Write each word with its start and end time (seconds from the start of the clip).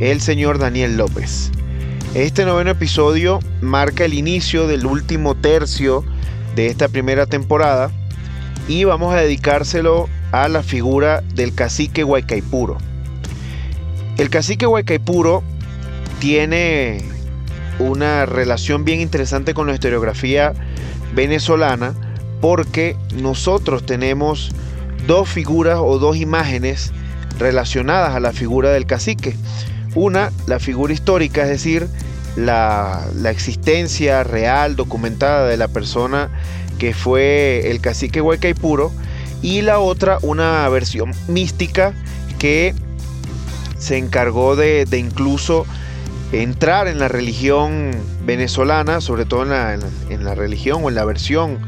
el 0.00 0.20
señor 0.20 0.58
Daniel 0.58 0.98
López. 0.98 1.50
Este 2.12 2.44
noveno 2.44 2.72
episodio 2.72 3.38
marca 3.62 4.04
el 4.04 4.12
inicio 4.12 4.66
del 4.66 4.84
último 4.84 5.34
tercio 5.34 6.04
de 6.54 6.66
esta 6.66 6.88
primera 6.88 7.24
temporada 7.24 7.90
y 8.68 8.84
vamos 8.84 9.14
a 9.14 9.20
dedicárselo 9.20 10.10
a 10.30 10.46
la 10.48 10.62
figura 10.62 11.22
del 11.34 11.54
cacique 11.54 12.04
Huaycaipuro. 12.04 12.76
El 14.18 14.28
cacique 14.28 14.66
Huaycaipuro 14.66 15.42
tiene 16.18 17.02
una 17.78 18.26
relación 18.26 18.84
bien 18.84 19.00
interesante 19.00 19.54
con 19.54 19.68
la 19.68 19.72
historiografía 19.72 20.52
venezolana 21.14 21.94
porque 22.42 22.94
nosotros 23.14 23.86
tenemos 23.86 24.50
dos 25.06 25.30
figuras 25.30 25.78
o 25.80 25.98
dos 25.98 26.18
imágenes 26.18 26.92
relacionadas 27.38 28.14
a 28.14 28.20
la 28.20 28.32
figura 28.32 28.70
del 28.70 28.86
cacique. 28.86 29.34
Una, 29.94 30.30
la 30.46 30.58
figura 30.58 30.92
histórica, 30.92 31.42
es 31.42 31.48
decir, 31.48 31.88
la, 32.36 33.06
existencia 33.30 34.22
real, 34.24 34.76
documentada 34.76 35.46
de 35.46 35.56
la 35.56 35.68
persona 35.68 36.30
que 36.78 36.94
fue 36.94 37.70
el 37.70 37.80
cacique 37.80 38.20
Huaycaipuro, 38.20 38.92
y 39.42 39.62
la 39.62 39.78
otra, 39.78 40.18
una 40.22 40.68
versión 40.68 41.12
mística 41.28 41.92
que 42.38 42.74
se 43.78 43.96
encargó 43.96 44.56
de, 44.56 44.86
incluso 44.92 45.66
entrar 46.32 46.88
en 46.88 46.98
la 46.98 47.08
religión 47.08 47.90
venezolana, 48.24 49.00
sobre 49.00 49.24
todo 49.24 49.44
en 49.44 49.50
la, 49.50 49.78
en 50.10 50.24
la, 50.24 50.34
religión 50.34 50.82
o 50.84 50.88
en 50.88 50.94
la 50.94 51.04
versión 51.04 51.58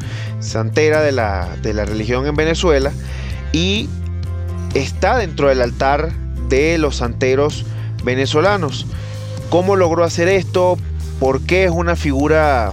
santera 0.40 1.00
de 1.00 1.12
la, 1.12 1.48
de 1.62 1.74
la 1.74 1.84
religión 1.84 2.26
en 2.26 2.34
Venezuela, 2.34 2.92
y 3.52 3.88
está 4.74 5.18
dentro 5.18 5.48
del 5.48 5.62
altar 5.62 6.12
de 6.48 6.78
los 6.78 6.96
santeros 6.96 7.64
venezolanos. 8.04 8.86
¿Cómo 9.48 9.76
logró 9.76 10.04
hacer 10.04 10.28
esto? 10.28 10.78
¿Por 11.18 11.42
qué 11.42 11.64
es 11.64 11.70
una 11.70 11.96
figura 11.96 12.72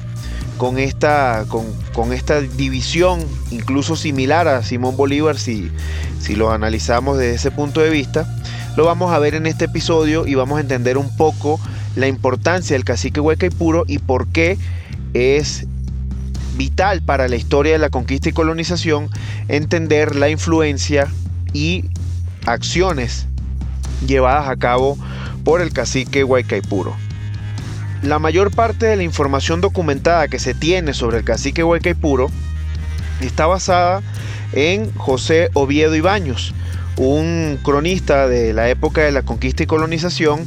con 0.58 0.80
esta, 0.80 1.46
con, 1.94 2.14
esta 2.14 2.42
división, 2.42 3.26
incluso 3.52 3.96
similar 3.96 4.48
a 4.48 4.64
Simón 4.64 4.96
Bolívar, 4.96 5.38
si, 5.38 5.72
si 6.20 6.36
lo 6.36 6.52
analizamos 6.52 7.18
desde 7.18 7.36
ese 7.36 7.52
punto 7.52 7.82
de 7.82 7.90
vista? 7.90 8.28
Lo 8.76 8.86
vamos 8.86 9.12
a 9.12 9.20
ver 9.20 9.34
en 9.34 9.48
este 9.48 9.66
episodio 9.66 10.28
y 10.28 10.36
vamos 10.36 10.58
a 10.58 10.62
entender 10.62 10.98
un 10.98 11.16
poco 11.16 11.60
la 11.96 12.08
importancia 12.08 12.76
del 12.76 12.86
cacique 12.86 13.20
Hueca 13.20 13.48
y 13.48 13.50
Puro 13.50 13.86
y 13.88 13.98
por 13.98 14.28
qué 14.28 14.58
es 15.16 15.66
vital 16.58 17.02
para 17.02 17.28
la 17.28 17.36
historia 17.36 17.74
de 17.74 17.80
la 17.80 17.90
conquista 17.90 18.30
y 18.30 18.34
colonización 18.34 19.10
entender 19.48 20.16
la 20.16 20.30
influencia 20.30 21.08
y 21.58 21.86
acciones 22.46 23.26
llevadas 24.06 24.48
a 24.48 24.56
cabo 24.58 24.96
por 25.44 25.62
el 25.62 25.74
cacique 25.74 26.24
Huaycaipuro. 26.24 26.96
La 28.04 28.20
mayor 28.20 28.52
parte 28.52 28.86
de 28.86 28.96
la 28.96 29.02
información 29.02 29.60
documentada 29.60 30.28
que 30.28 30.38
se 30.38 30.54
tiene 30.54 30.94
sobre 30.94 31.18
el 31.18 31.24
cacique 31.24 31.64
Huaycaipuro 31.64 32.30
está 33.22 33.48
basada 33.48 34.04
en 34.54 34.94
José 34.94 35.50
Oviedo 35.54 35.96
Ibaños, 35.96 36.54
un 36.96 37.58
cronista 37.64 38.28
de 38.28 38.54
la 38.54 38.70
época 38.70 39.02
de 39.02 39.12
la 39.12 39.24
conquista 39.24 39.64
y 39.64 39.66
colonización 39.66 40.46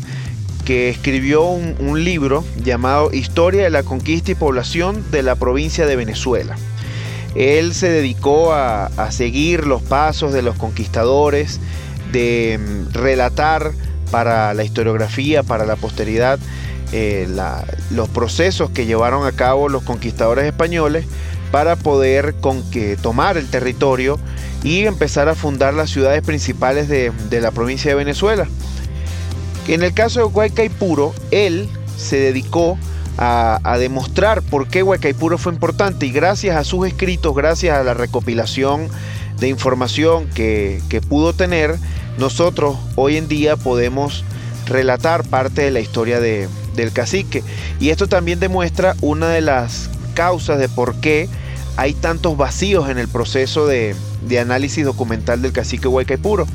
que 0.64 0.90
escribió 0.90 1.42
un, 1.48 2.04
libro 2.04 2.44
llamado 2.62 3.12
Historia 3.12 3.64
de 3.64 3.70
la 3.70 3.82
conquista 3.82 4.30
y 4.30 4.36
población 4.36 5.04
de 5.10 5.24
la 5.24 5.34
provincia 5.34 5.86
de 5.86 5.96
Venezuela. 5.96 6.56
Él 7.34 7.74
se 7.74 7.88
dedicó 7.88 8.52
a, 8.52 8.90
seguir 9.10 9.66
los 9.66 9.82
pasos 9.82 10.32
de 10.32 10.42
los 10.42 10.56
conquistadores, 10.56 11.60
de 12.12 12.58
mm, 12.58 12.92
relatar 12.92 13.72
para 14.10 14.52
la 14.54 14.64
historiografía, 14.64 15.42
para 15.42 15.64
la 15.64 15.76
posteridad, 15.76 16.38
eh, 16.92 17.28
los 17.90 18.08
procesos 18.08 18.70
que 18.70 18.86
llevaron 18.86 19.24
a 19.26 19.32
cabo 19.32 19.68
los 19.68 19.84
conquistadores 19.84 20.44
españoles 20.44 21.06
para 21.52 21.76
poder 21.76 22.34
con 22.40 22.68
que 22.70 22.96
tomar 22.96 23.36
el 23.36 23.48
territorio 23.48 24.18
y 24.62 24.86
empezar 24.86 25.28
a 25.28 25.34
fundar 25.34 25.74
las 25.74 25.90
ciudades 25.90 26.22
principales 26.22 26.88
de, 26.88 27.12
la 27.40 27.50
provincia 27.50 27.90
de 27.90 27.94
Venezuela. 27.96 28.46
En 29.68 29.82
el 29.82 29.94
caso 29.94 30.20
de 30.20 30.26
Huaycaipuro, 30.26 31.14
él 31.30 31.68
se 31.96 32.16
dedicó 32.16 32.78
a, 33.18 33.76
demostrar 33.78 34.42
por 34.42 34.68
qué 34.68 34.82
Huaycaipuro 34.82 35.38
fue 35.38 35.52
importante 35.52 36.06
y 36.06 36.10
gracias 36.10 36.56
a 36.56 36.64
sus 36.64 36.86
escritos, 36.86 37.34
gracias 37.34 37.76
a 37.76 37.84
la 37.84 37.94
recopilación 37.94 38.88
de 39.38 39.48
información 39.48 40.28
que, 40.28 41.02
pudo 41.08 41.32
tener, 41.32 41.76
nosotros 42.18 42.76
hoy 42.96 43.16
en 43.16 43.28
día 43.28 43.56
podemos 43.56 44.24
relatar 44.66 45.24
parte 45.24 45.62
de 45.62 45.70
la 45.70 45.80
historia 45.80 46.20
de, 46.20 46.48
del 46.76 46.92
cacique. 46.92 47.42
Y 47.78 47.90
esto 47.90 48.06
también 48.06 48.40
demuestra 48.40 48.94
una 49.00 49.28
de 49.28 49.40
las 49.40 49.90
causas 50.14 50.58
de 50.58 50.68
por 50.68 50.96
qué 50.96 51.28
hay 51.76 51.94
tantos 51.94 52.36
vacíos 52.36 52.88
en 52.90 52.98
el 52.98 53.08
proceso 53.08 53.66
de, 53.66 53.96
análisis 54.38 54.84
documental 54.84 55.40
del 55.40 55.52
cacique 55.52 55.88
Huaycaipuro. 55.88 56.46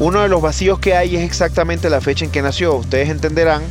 Uno 0.00 0.22
de 0.22 0.28
los 0.28 0.42
vacíos 0.42 0.78
que 0.78 0.94
hay 0.94 1.14
es 1.16 1.22
exactamente 1.22 1.90
la 1.90 2.00
fecha 2.00 2.24
en 2.24 2.30
que 2.30 2.42
nació. 2.42 2.74
Ustedes 2.74 3.10
entenderán 3.10 3.62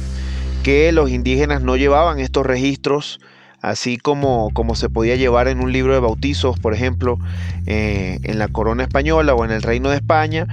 los 0.91 1.09
indígenas 1.09 1.61
no 1.61 1.75
llevaban 1.75 2.19
estos 2.19 2.45
registros 2.45 3.19
así 3.61 3.97
como, 3.97 4.49
como 4.53 4.75
se 4.75 4.89
podía 4.89 5.15
llevar 5.15 5.47
en 5.47 5.59
un 5.59 5.71
libro 5.71 5.93
de 5.93 5.99
bautizos, 5.99 6.59
por 6.59 6.73
ejemplo, 6.73 7.19
eh, 7.65 8.19
en 8.23 8.39
la 8.39 8.47
corona 8.47 8.83
española 8.83 9.33
o 9.33 9.45
en 9.45 9.51
el 9.51 9.61
reino 9.61 9.89
de 9.89 9.97
España, 9.97 10.47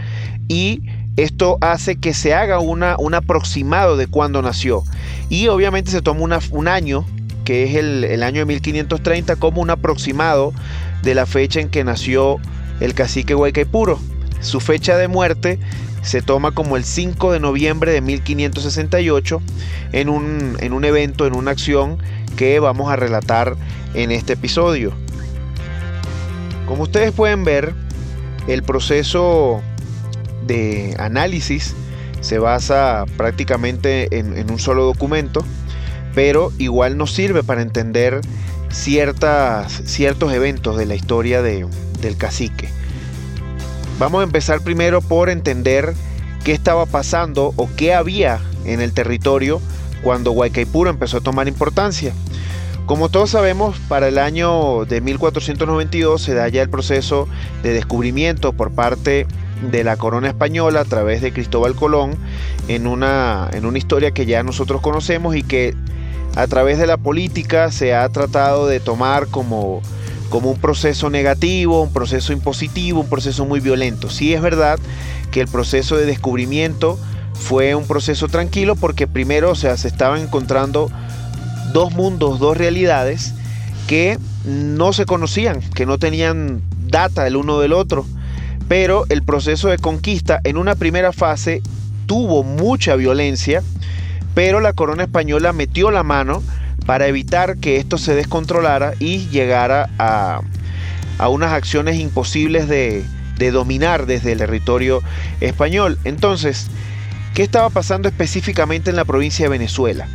y 0.49 0.83
esto 1.17 1.59
hace 1.61 1.97
que 1.97 2.15
se 2.15 2.35
haga 2.35 2.59
una, 2.59 2.97
un 2.99 3.15
aproximado 3.15 3.97
de 3.97 4.07
cuándo 4.07 4.43
nació. 4.43 4.83
Y 5.29 5.49
obviamente 5.49 5.91
se 5.91 6.03
toma 6.03 6.41
un 6.51 6.69
año, 6.69 7.07
que 7.45 7.65
es 7.65 7.77
el, 7.77 8.23
año 8.23 8.41
de 8.41 8.47
1530, 8.47 9.37
como 9.37 9.63
un 9.63 9.71
aproximado 9.71 10.53
de 11.03 11.15
la 11.15 11.27
fecha 11.27 11.61
en 11.61 11.69
que 11.69 11.85
nació 11.85 12.39
el 12.81 12.95
cacique 12.95 13.35
Huaycaipuro. 13.35 13.99
Su 14.41 14.61
fecha 14.61 14.99
de 14.99 15.09
muerte 15.09 15.59
se 16.07 16.23
toma 16.23 16.53
como 16.53 16.77
el 16.77 16.85
5 16.85 17.33
de 17.33 17.41
noviembre 17.41 17.91
de 17.91 18.01
1568 18.01 19.43
en 19.93 20.09
un, 20.09 20.57
en 20.61 20.73
un 20.73 20.85
evento, 20.85 21.27
en 21.27 21.35
una 21.35 21.51
acción 21.51 21.99
que 22.37 22.61
vamos 22.61 22.91
a 22.93 22.97
relatar 22.97 23.57
en 23.95 24.13
este 24.13 24.35
episodio. 24.35 24.93
Como 26.67 26.85
ustedes 26.85 27.11
pueden 27.13 27.43
ver, 27.43 27.75
el 28.47 28.63
proceso 28.63 29.61
de 30.47 30.95
análisis 30.99 31.75
se 32.21 32.39
basa 32.39 33.05
prácticamente 33.17 34.19
en, 34.19 34.49
un 34.49 34.59
solo 34.61 34.85
documento, 34.85 35.45
pero 36.15 36.53
igual 36.59 36.97
nos 36.97 37.13
sirve 37.13 37.43
para 37.43 37.63
entender 37.63 38.21
ciertas, 38.71 39.83
ciertos 39.87 40.33
eventos 40.33 40.77
de 40.77 40.87
la 40.87 40.95
historia 40.95 41.43
de, 41.43 41.67
del 42.01 42.17
cacique. 42.17 42.69
Vamos 43.99 44.21
a 44.21 44.25
empezar 44.25 44.61
primero 44.61 45.01
por 45.01 45.31
entender 45.31 45.95
qué 46.45 46.53
estaba 46.53 46.85
pasando 46.85 47.55
o 47.57 47.69
qué 47.77 47.95
había 47.95 48.41
en 48.67 48.83
el 48.83 48.93
territorio 48.93 49.61
cuando 50.03 50.33
Huaycaipuro 50.33 50.91
empezó 50.91 51.17
a 51.17 51.21
tomar 51.23 51.49
importancia. 51.49 52.13
Como 52.85 53.09
todos 53.09 53.31
sabemos, 53.31 53.79
para 53.89 54.09
el 54.09 54.19
año 54.19 54.85
de 54.85 55.01
1492 55.01 56.21
se 56.21 56.35
da 56.35 56.47
ya 56.49 56.61
el 56.61 56.69
proceso 56.69 57.27
de 57.63 57.73
descubrimiento 57.73 58.53
por 58.53 58.71
parte 58.71 59.27
de 59.73 59.83
la 59.83 59.97
corona 59.97 60.29
española 60.29 60.81
a 60.81 60.85
través 60.85 61.23
de 61.23 61.33
Cristóbal 61.33 61.75
Colón 61.75 62.17
en 62.69 62.87
una, 62.87 63.49
en 63.55 63.65
una 63.65 63.79
historia 63.79 64.11
que 64.11 64.27
ya 64.27 64.43
nosotros 64.43 64.83
conocemos 64.83 65.35
y 65.35 65.43
que 65.43 65.75
a 66.37 66.47
través 66.47 66.79
de 66.79 66.87
la 66.87 66.99
política 66.99 67.73
se 67.73 67.95
ha 67.95 68.07
tratado 68.11 68.67
de 68.67 68.79
tomar 68.79 69.27
como, 69.29 69.81
como 70.29 70.51
un 70.51 70.61
proceso 70.61 71.11
negativo, 71.11 71.83
un 71.83 71.93
proceso 71.93 72.33
impositivo, 72.33 73.01
un 73.01 73.09
proceso 73.09 73.45
muy 73.45 73.61
violento. 73.61 74.11
Sí 74.11 74.35
es 74.35 74.43
verdad 74.43 74.79
que 75.31 75.41
el 75.41 75.49
proceso 75.49 75.97
de 75.97 76.07
descubrimiento 76.07 76.99
fue 77.35 77.75
un 77.75 77.87
proceso 77.87 78.29
tranquilo 78.29 78.77
porque 78.77 79.07
primero 79.07 79.51
o 79.51 79.55
sea, 79.55 79.77
se 79.77 79.89
estaban 79.89 80.21
encontrando 80.21 80.91
dos 81.73 81.93
mundos, 81.93 82.39
dos 82.39 82.57
realidades 82.57 83.35
que 83.87 84.19
no 84.45 84.93
se 84.93 85.07
conocían, 85.07 85.61
que 85.75 85.87
no 85.87 85.99
tenían 85.99 86.63
data 86.89 87.27
el 87.27 87.37
uno 87.37 87.61
del 87.61 87.73
otro 87.73 88.07
pero 88.69 89.05
el 89.09 89.23
proceso 89.23 89.69
de 89.69 89.79
conquista 89.79 90.41
en 90.45 90.57
una 90.57 90.75
primera 90.75 91.13
fase 91.13 91.63
tuvo 92.07 92.43
mucha 92.43 92.97
violencia, 92.97 93.63
pero 94.35 94.61
la 94.61 94.73
corona 94.73 95.05
española 95.05 95.53
metió 95.53 95.91
la 95.91 96.03
mano 96.03 96.43
para 96.87 97.09
evitar 97.09 97.59
que 97.59 97.77
esto 97.77 97.99
se 97.99 98.15
descontrolara 98.15 98.95
y 98.99 99.29
llegara 99.29 99.91
a, 99.99 100.41
unas 101.29 101.53
acciones 101.53 101.99
imposibles 101.99 102.69
de, 102.69 103.05
de 103.39 103.51
dominar 103.51 104.07
desde 104.07 104.33
el 104.33 104.39
territorio 104.39 105.03
español. 105.41 105.99
Entonces, 106.05 106.69
¿qué 107.35 107.43
estaba 107.43 107.71
pasando 107.71 108.09
específicamente 108.09 108.91
en 108.91 108.97
la 108.97 109.05
provincia 109.05 109.45
de 109.45 109.51
Venezuela? 109.51 110.07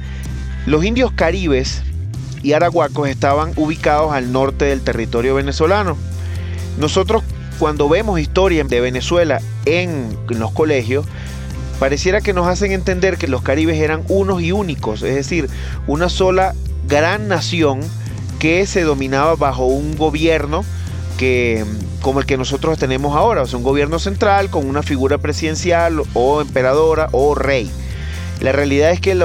Los 0.65 0.85
indios 0.85 1.11
caribes 1.11 1.83
y 2.43 2.53
arahuacos 2.53 3.09
estaban 3.09 3.51
ubicados 3.55 4.13
al 4.13 4.31
norte 4.31 4.65
del 4.65 4.81
territorio 4.81 5.35
venezolano. 5.35 5.97
Nosotros 6.77 7.23
cuando 7.61 7.87
vemos 7.87 8.19
historia 8.19 8.63
de 8.63 8.81
Venezuela 8.81 9.39
en, 9.65 10.17
los 10.29 10.49
colegios, 10.49 11.05
pareciera 11.81 12.21
que 12.21 12.31
nos 12.31 12.47
hacen 12.47 12.73
entender 12.73 13.17
que 13.17 13.27
los 13.27 13.41
caribes 13.41 13.79
eran 13.79 14.03
unos 14.07 14.43
y 14.43 14.51
únicos, 14.51 15.01
es 15.01 15.15
decir, 15.15 15.49
una 15.87 16.09
sola 16.09 16.53
gran 16.87 17.27
nación 17.27 17.79
que 18.37 18.67
se 18.67 18.83
dominaba 18.83 19.35
bajo 19.35 19.65
un 19.65 19.97
gobierno 19.97 20.63
que, 21.17 21.65
como 22.03 22.19
el 22.19 22.27
que 22.27 22.37
nosotros 22.37 22.77
tenemos 22.77 23.15
ahora, 23.15 23.41
o 23.41 23.47
sea, 23.47 23.57
un 23.57 23.63
gobierno 23.63 23.97
central 23.97 24.51
con 24.51 24.69
una 24.69 24.83
figura 24.83 25.17
presidencial 25.17 26.03
o 26.13 26.41
emperadora 26.41 27.09
o 27.13 27.33
rey. 27.33 27.67
La 28.41 28.51
realidad 28.51 28.91
es 28.91 29.01
que, 29.01 29.17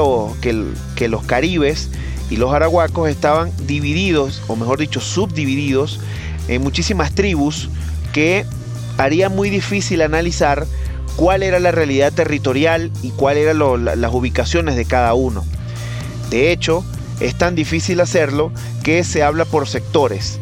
que, 0.95 1.09
los 1.09 1.25
caribes 1.25 1.91
y 2.31 2.39
los 2.39 2.55
arahuacos 2.55 3.11
estaban 3.11 3.53
divididos, 3.67 4.41
o 4.49 4.57
mejor 4.57 4.79
dicho, 4.79 5.03
subdivididos 5.03 6.01
en 6.49 6.63
muchísimas 6.63 7.15
tribus 7.15 7.69
que 8.15 8.47
haría 8.97 9.29
muy 9.29 9.51
difícil 9.51 10.01
analizar 10.01 10.67
cuál 11.17 11.43
era 11.43 11.59
la 11.59 11.73
realidad 11.73 12.13
territorial 12.13 12.91
y 13.03 13.11
cuáles 13.11 13.45
eran 13.45 13.85
las 13.85 14.13
ubicaciones 14.13 14.77
de 14.77 14.85
cada 14.85 15.15
uno. 15.15 15.45
De 16.31 16.53
hecho, 16.53 16.85
es 17.21 17.37
tan 17.37 17.55
difícil 17.55 18.01
hacerlo 18.01 18.53
que 18.83 19.03
se 19.05 19.23
habla 19.23 19.45
por 19.45 19.67
sectores. 19.67 20.39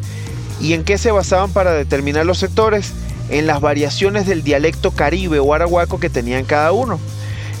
¿Y 0.61 0.73
en 0.73 0.83
qué 0.83 0.97
se 0.97 1.11
basaban 1.11 1.51
para 1.51 1.73
determinar 1.73 2.25
los 2.25 2.37
sectores? 2.37 2.93
En 3.29 3.47
las 3.47 3.61
variaciones 3.61 4.27
del 4.27 4.43
dialecto 4.43 4.91
caribe 4.91 5.39
o 5.39 5.53
arahuaco 5.53 5.99
que 5.99 6.09
tenían 6.09 6.45
cada 6.45 6.71
uno. 6.71 6.99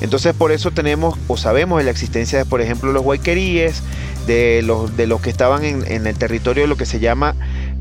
Entonces 0.01 0.33
por 0.33 0.51
eso 0.51 0.71
tenemos 0.71 1.17
o 1.27 1.37
sabemos 1.37 1.79
de 1.79 1.85
la 1.85 1.91
existencia 1.91 2.37
de, 2.37 2.45
por 2.45 2.61
ejemplo, 2.61 2.91
los 2.91 3.03
guayqueríes, 3.03 3.81
de 4.27 4.61
los, 4.61 4.95
de 4.97 5.07
que 5.21 5.29
estaban 5.29 5.63
en 5.63 6.07
el 6.07 6.17
territorio 6.17 6.63
de 6.63 6.67
lo 6.67 6.77
que 6.77 6.85
se 6.85 6.99
llama 6.99 7.35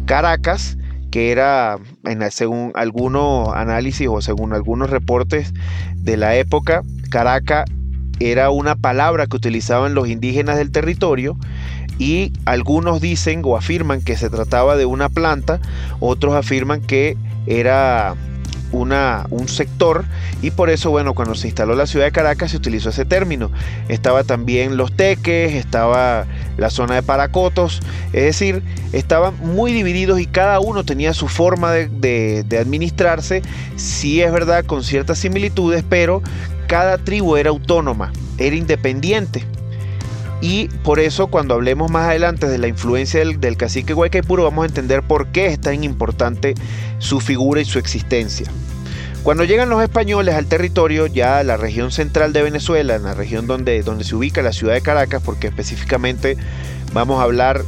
Caracas, 0.06 0.76
que 1.14 1.30
era, 1.30 1.78
en, 2.02 2.28
según 2.32 2.72
algunos 2.74 3.54
análisis 3.54 4.08
o 4.10 4.20
según 4.20 4.52
algunos 4.52 4.90
reportes 4.90 5.52
de 5.94 6.16
la 6.16 6.34
época, 6.34 6.82
Caracas 7.08 7.66
era 8.18 8.50
una 8.50 8.74
palabra 8.74 9.28
que 9.28 9.36
utilizaban 9.36 9.94
los 9.94 10.08
indígenas 10.08 10.56
del 10.56 10.72
territorio 10.72 11.36
y 12.00 12.32
algunos 12.46 13.00
dicen 13.00 13.42
o 13.44 13.56
afirman 13.56 14.02
que 14.02 14.16
se 14.16 14.28
trataba 14.28 14.76
de 14.76 14.86
una 14.86 15.08
planta, 15.08 15.60
otros 16.00 16.34
afirman 16.34 16.80
que 16.80 17.16
era 17.46 18.16
una, 18.74 19.26
un 19.30 19.48
sector 19.48 20.04
y 20.42 20.50
por 20.50 20.70
eso, 20.70 20.90
bueno, 20.90 21.14
cuando 21.14 21.34
se 21.34 21.46
instaló 21.46 21.74
la 21.74 21.86
ciudad 21.86 22.06
de 22.06 22.12
Caracas 22.12 22.50
se 22.50 22.56
utilizó 22.56 22.90
ese 22.90 23.04
término. 23.04 23.50
Estaba 23.88 24.24
también 24.24 24.76
los 24.76 24.92
teques, 24.92 25.54
estaba 25.54 26.26
la 26.56 26.70
zona 26.70 26.96
de 26.96 27.02
Paracotos, 27.02 27.80
es 28.12 28.24
decir, 28.24 28.62
estaban 28.92 29.34
muy 29.40 29.72
divididos 29.72 30.20
y 30.20 30.26
cada 30.26 30.60
uno 30.60 30.84
tenía 30.84 31.14
su 31.14 31.28
forma 31.28 31.72
de, 31.72 32.44
administrarse, 32.60 33.42
sí 33.76 34.20
es 34.20 34.32
verdad, 34.32 34.64
con 34.64 34.84
ciertas 34.84 35.18
similitudes, 35.18 35.84
pero 35.88 36.22
cada 36.66 36.98
tribu 36.98 37.36
era 37.36 37.50
autónoma, 37.50 38.12
era 38.38 38.56
independiente. 38.56 39.44
Y 40.40 40.68
por 40.82 41.00
eso 41.00 41.28
cuando 41.28 41.54
hablemos 41.54 41.90
más 41.90 42.08
adelante 42.08 42.46
de 42.46 42.58
la 42.58 42.68
influencia 42.68 43.20
del, 43.20 43.40
del 43.40 43.56
cacique 43.56 43.94
Guaycaipuro 43.94 44.44
vamos 44.44 44.64
a 44.64 44.66
entender 44.66 45.02
por 45.02 45.28
qué 45.28 45.46
es 45.46 45.58
tan 45.58 45.82
importante 45.84 46.54
su 47.04 47.20
figura 47.20 47.60
y 47.60 47.66
su 47.66 47.78
existencia. 47.78 48.50
Cuando 49.22 49.44
llegan 49.44 49.68
los 49.68 49.82
españoles 49.82 50.34
al 50.34 50.46
territorio, 50.46 51.06
ya 51.06 51.42
la 51.44 51.56
región 51.56 51.92
central 51.92 52.32
de 52.32 52.42
Venezuela, 52.42 52.94
en 52.94 53.02
la 53.04 53.14
región 53.14 53.46
donde, 53.46 53.82
donde 53.82 54.04
se 54.04 54.14
ubica 54.16 54.42
la 54.42 54.52
ciudad 54.52 54.74
de 54.74 54.80
Caracas, 54.80 55.22
porque 55.22 55.46
específicamente 55.46 56.36
vamos 56.92 57.20
a 57.20 57.24
hablar 57.24 57.62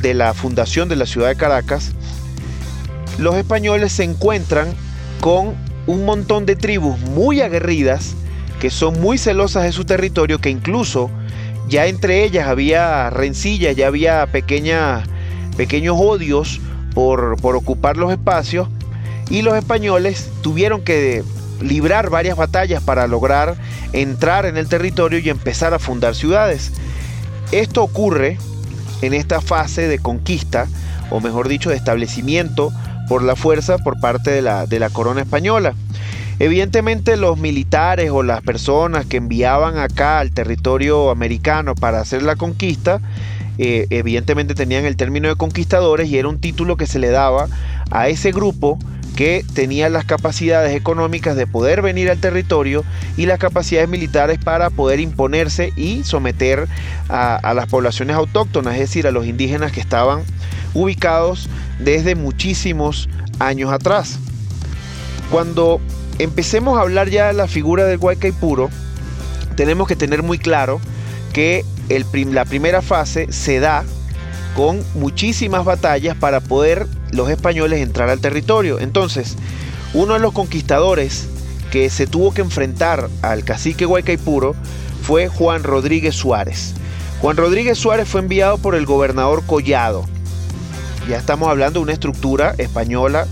de 0.00 0.14
la 0.14 0.32
fundación 0.32 0.88
de 0.88 0.96
la 0.96 1.06
ciudad 1.06 1.28
de 1.28 1.36
Caracas, 1.36 1.92
los 3.18 3.34
españoles 3.36 3.92
se 3.92 4.04
encuentran 4.04 4.74
con 5.20 5.54
un 5.86 6.04
montón 6.06 6.46
de 6.46 6.56
tribus 6.56 6.98
muy 7.00 7.42
aguerridas 7.42 8.14
que 8.60 8.70
son 8.70 8.98
muy 9.00 9.18
celosas 9.18 9.64
de 9.64 9.72
su 9.72 9.84
territorio, 9.84 10.38
que 10.38 10.50
incluso 10.50 11.10
ya 11.68 11.86
entre 11.86 12.24
ellas 12.24 12.48
había 12.48 13.10
rencillas, 13.10 13.76
ya 13.76 13.88
había 13.88 14.26
pequeños 14.26 15.04
odios 15.98 16.60
por, 16.94 17.36
ocupar 17.42 17.96
los 17.96 18.12
espacios 18.12 18.68
y 19.28 19.42
los 19.42 19.56
españoles 19.56 20.30
tuvieron 20.42 20.82
que 20.82 21.22
librar 21.60 22.10
varias 22.10 22.36
batallas 22.36 22.82
para 22.82 23.06
lograr 23.06 23.56
entrar 23.92 24.46
en 24.46 24.56
el 24.56 24.68
territorio 24.68 25.18
y 25.18 25.28
empezar 25.28 25.74
a 25.74 25.78
fundar 25.78 26.14
ciudades. 26.14 26.72
Esto 27.52 27.82
ocurre 27.82 28.38
en 29.02 29.14
esta 29.14 29.40
fase 29.40 29.88
de 29.88 29.98
conquista, 29.98 30.66
o 31.10 31.20
mejor 31.20 31.48
dicho, 31.48 31.70
de 31.70 31.76
establecimiento 31.76 32.72
por 33.08 33.22
la 33.22 33.36
fuerza 33.36 33.78
por 33.78 34.00
parte 34.00 34.30
de 34.30 34.78
la 34.78 34.90
corona 34.90 35.22
española. 35.22 35.74
Evidentemente 36.40 37.18
los 37.18 37.36
militares 37.36 38.10
o 38.10 38.22
las 38.22 38.40
personas 38.40 39.04
que 39.04 39.18
enviaban 39.18 39.76
acá 39.76 40.20
al 40.20 40.30
territorio 40.30 41.10
americano 41.10 41.74
para 41.74 42.00
hacer 42.00 42.22
la 42.22 42.34
conquista, 42.34 43.02
eh, 43.62 43.86
evidentemente 43.90 44.54
tenían 44.54 44.86
el 44.86 44.96
término 44.96 45.28
de 45.28 45.36
conquistadores 45.36 46.08
y 46.08 46.16
era 46.16 46.28
un 46.28 46.40
título 46.40 46.78
que 46.78 46.86
se 46.86 46.98
le 46.98 47.10
daba 47.10 47.46
a 47.90 48.08
ese 48.08 48.32
grupo 48.32 48.78
que 49.16 49.44
tenía 49.52 49.90
las 49.90 50.06
capacidades 50.06 50.74
económicas 50.74 51.36
de 51.36 51.46
poder 51.46 51.82
venir 51.82 52.08
al 52.08 52.18
territorio 52.18 52.86
y 53.18 53.26
las 53.26 53.38
capacidades 53.38 53.86
militares 53.86 54.38
para 54.42 54.70
poder 54.70 54.98
imponerse 54.98 55.74
y 55.76 56.04
someter 56.04 56.68
a, 57.10 57.36
a 57.36 57.52
las 57.52 57.66
poblaciones 57.66 58.16
autóctonas, 58.16 58.72
es 58.76 58.80
decir, 58.80 59.06
a 59.06 59.10
los 59.10 59.26
indígenas 59.26 59.72
que 59.72 59.80
estaban 59.80 60.22
ubicados 60.72 61.50
desde 61.78 62.14
muchísimos 62.14 63.10
años 63.40 63.70
atrás. 63.70 64.18
Cuando 65.30 65.82
empecemos 66.18 66.78
a 66.78 66.80
hablar 66.80 67.10
ya 67.10 67.26
de 67.26 67.34
la 67.34 67.46
figura 67.46 67.84
del 67.84 67.98
Guaycaipuro, 67.98 68.70
tenemos 69.54 69.86
que 69.86 69.96
tener 69.96 70.22
muy 70.22 70.38
claro 70.38 70.80
que 71.34 71.62
la 72.32 72.44
primera 72.44 72.82
fase 72.82 73.32
se 73.32 73.60
da 73.60 73.84
con 74.54 74.84
muchísimas 74.94 75.64
batallas 75.64 76.16
para 76.16 76.40
poder 76.40 76.86
los 77.12 77.30
españoles 77.30 77.80
entrar 77.80 78.08
al 78.10 78.20
territorio. 78.20 78.78
Entonces, 78.78 79.36
uno 79.94 80.14
de 80.14 80.20
los 80.20 80.32
conquistadores 80.32 81.28
que 81.70 81.90
se 81.90 82.06
tuvo 82.06 82.32
que 82.32 82.42
enfrentar 82.42 83.08
al 83.22 83.44
cacique 83.44 83.84
Guaycaipuro 83.84 84.54
fue 85.02 85.28
Juan 85.28 85.62
Rodríguez 85.62 86.14
Suárez. 86.14 86.74
Juan 87.20 87.36
Rodríguez 87.36 87.78
Suárez 87.78 88.08
fue 88.08 88.20
enviado 88.20 88.58
por 88.58 88.74
el 88.74 88.86
gobernador 88.86 89.44
Collado. 89.46 90.04
Ya 91.08 91.16
estamos 91.16 91.48
hablando 91.48 91.80
de 91.80 91.84
una 91.84 91.92
estructura 91.92 92.54
española 92.58 93.26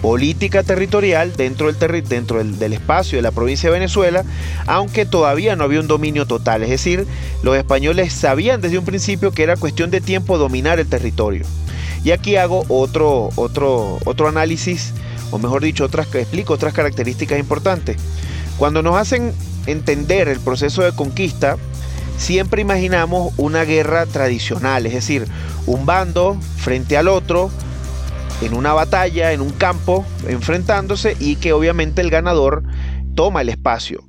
política 0.00 0.62
territorial 0.62 1.32
dentro, 1.36 1.72
del, 1.72 2.08
dentro 2.08 2.42
del, 2.42 2.72
espacio 2.72 3.18
de 3.18 3.22
la 3.22 3.30
provincia 3.30 3.70
de 3.70 3.78
Venezuela, 3.78 4.24
aunque 4.66 5.06
todavía 5.06 5.56
no 5.56 5.64
había 5.64 5.80
un 5.80 5.88
dominio 5.88 6.26
total. 6.26 6.62
Es 6.62 6.70
decir, 6.70 7.06
los 7.42 7.56
españoles 7.56 8.12
sabían 8.12 8.60
desde 8.60 8.78
un 8.78 8.84
principio 8.84 9.32
que 9.32 9.42
era 9.42 9.56
cuestión 9.56 9.90
de 9.90 10.00
tiempo 10.00 10.38
dominar 10.38 10.78
el 10.78 10.86
territorio. 10.86 11.44
Y 12.04 12.12
aquí 12.12 12.36
hago 12.36 12.64
otro, 12.68 13.30
otro, 13.36 13.98
otro 14.04 14.28
análisis, 14.28 14.92
o 15.30 15.38
mejor 15.38 15.62
dicho, 15.62 15.84
otras, 15.84 16.14
explico 16.14 16.54
otras 16.54 16.72
características 16.72 17.38
importantes. 17.38 17.96
Cuando 18.58 18.82
nos 18.82 18.96
hacen 18.96 19.32
entender 19.66 20.28
el 20.28 20.38
proceso 20.40 20.82
de 20.82 20.92
conquista, 20.92 21.56
siempre 22.16 22.62
imaginamos 22.62 23.34
una 23.36 23.64
guerra 23.64 24.06
tradicional, 24.06 24.86
es 24.86 24.94
decir, 24.94 25.26
un 25.66 25.84
bando 25.84 26.38
frente 26.56 26.96
al 26.96 27.08
otro, 27.08 27.50
en 28.40 28.54
una 28.54 28.72
batalla, 28.72 29.32
en 29.32 29.40
un 29.40 29.50
campo, 29.50 30.04
enfrentándose 30.28 31.16
y 31.18 31.36
que 31.36 31.52
obviamente 31.52 32.00
el 32.00 32.10
ganador 32.10 32.62
toma 33.14 33.40
el 33.40 33.48
espacio. 33.48 34.04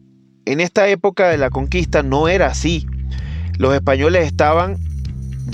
En 0.45 0.59
esta 0.59 0.87
época 0.87 1.29
de 1.29 1.37
la 1.37 1.49
conquista 1.49 2.03
no 2.03 2.27
era 2.27 2.47
así. 2.47 2.85
Los 3.57 3.73
españoles 3.73 4.27
estaban 4.27 4.77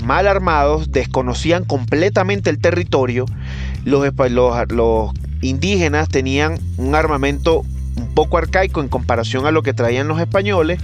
mal 0.04 0.26
armados, 0.26 0.90
desconocían 0.90 1.64
completamente 1.64 2.50
el 2.50 2.58
territorio. 2.58 3.26
Los, 3.84 4.04
indígenas 5.40 6.08
tenían 6.08 6.58
un 6.78 6.94
armamento 6.94 7.64
un 7.96 8.14
poco 8.14 8.38
arcaico 8.38 8.80
en 8.80 8.88
comparación 8.88 9.46
a 9.46 9.50
lo 9.50 9.62
que 9.62 9.74
traían 9.74 10.08
los 10.08 10.18
españoles 10.18 10.80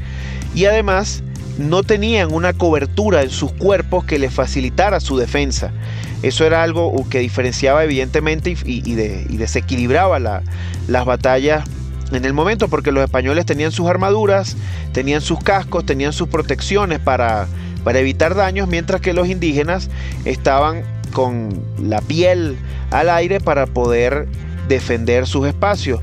y 0.54 0.66
además 0.66 1.22
no 1.58 1.82
tenían 1.82 2.32
una 2.32 2.52
cobertura 2.52 3.22
en 3.22 3.30
sus 3.30 3.52
cuerpos 3.52 4.04
que 4.04 4.18
les 4.18 4.32
facilitara 4.32 5.00
su 5.00 5.16
defensa. 5.16 5.72
Eso 6.22 6.44
era 6.44 6.62
algo 6.62 6.92
que 7.08 7.20
diferenciaba 7.20 7.84
evidentemente 7.84 8.56
y, 8.64 8.94
desequilibraba 9.36 10.18
las 10.18 11.04
batallas 11.06 11.64
en 12.12 12.24
el 12.24 12.32
momento 12.32 12.68
porque 12.68 12.92
los 12.92 13.04
españoles 13.04 13.46
tenían 13.46 13.72
sus 13.72 13.88
armaduras, 13.88 14.56
tenían 14.92 15.20
sus 15.20 15.38
cascos, 15.42 15.86
tenían 15.86 16.12
sus 16.12 16.28
protecciones 16.28 16.98
para, 16.98 17.46
evitar 17.86 18.34
daños, 18.34 18.68
mientras 18.68 19.00
que 19.00 19.12
los 19.12 19.28
indígenas 19.28 19.90
estaban 20.24 20.82
con 21.12 21.62
la 21.78 22.00
piel 22.00 22.56
al 22.90 23.08
aire 23.10 23.40
para 23.40 23.66
poder 23.66 24.28
defender 24.68 25.26
sus 25.26 25.46
espacios. 25.46 26.00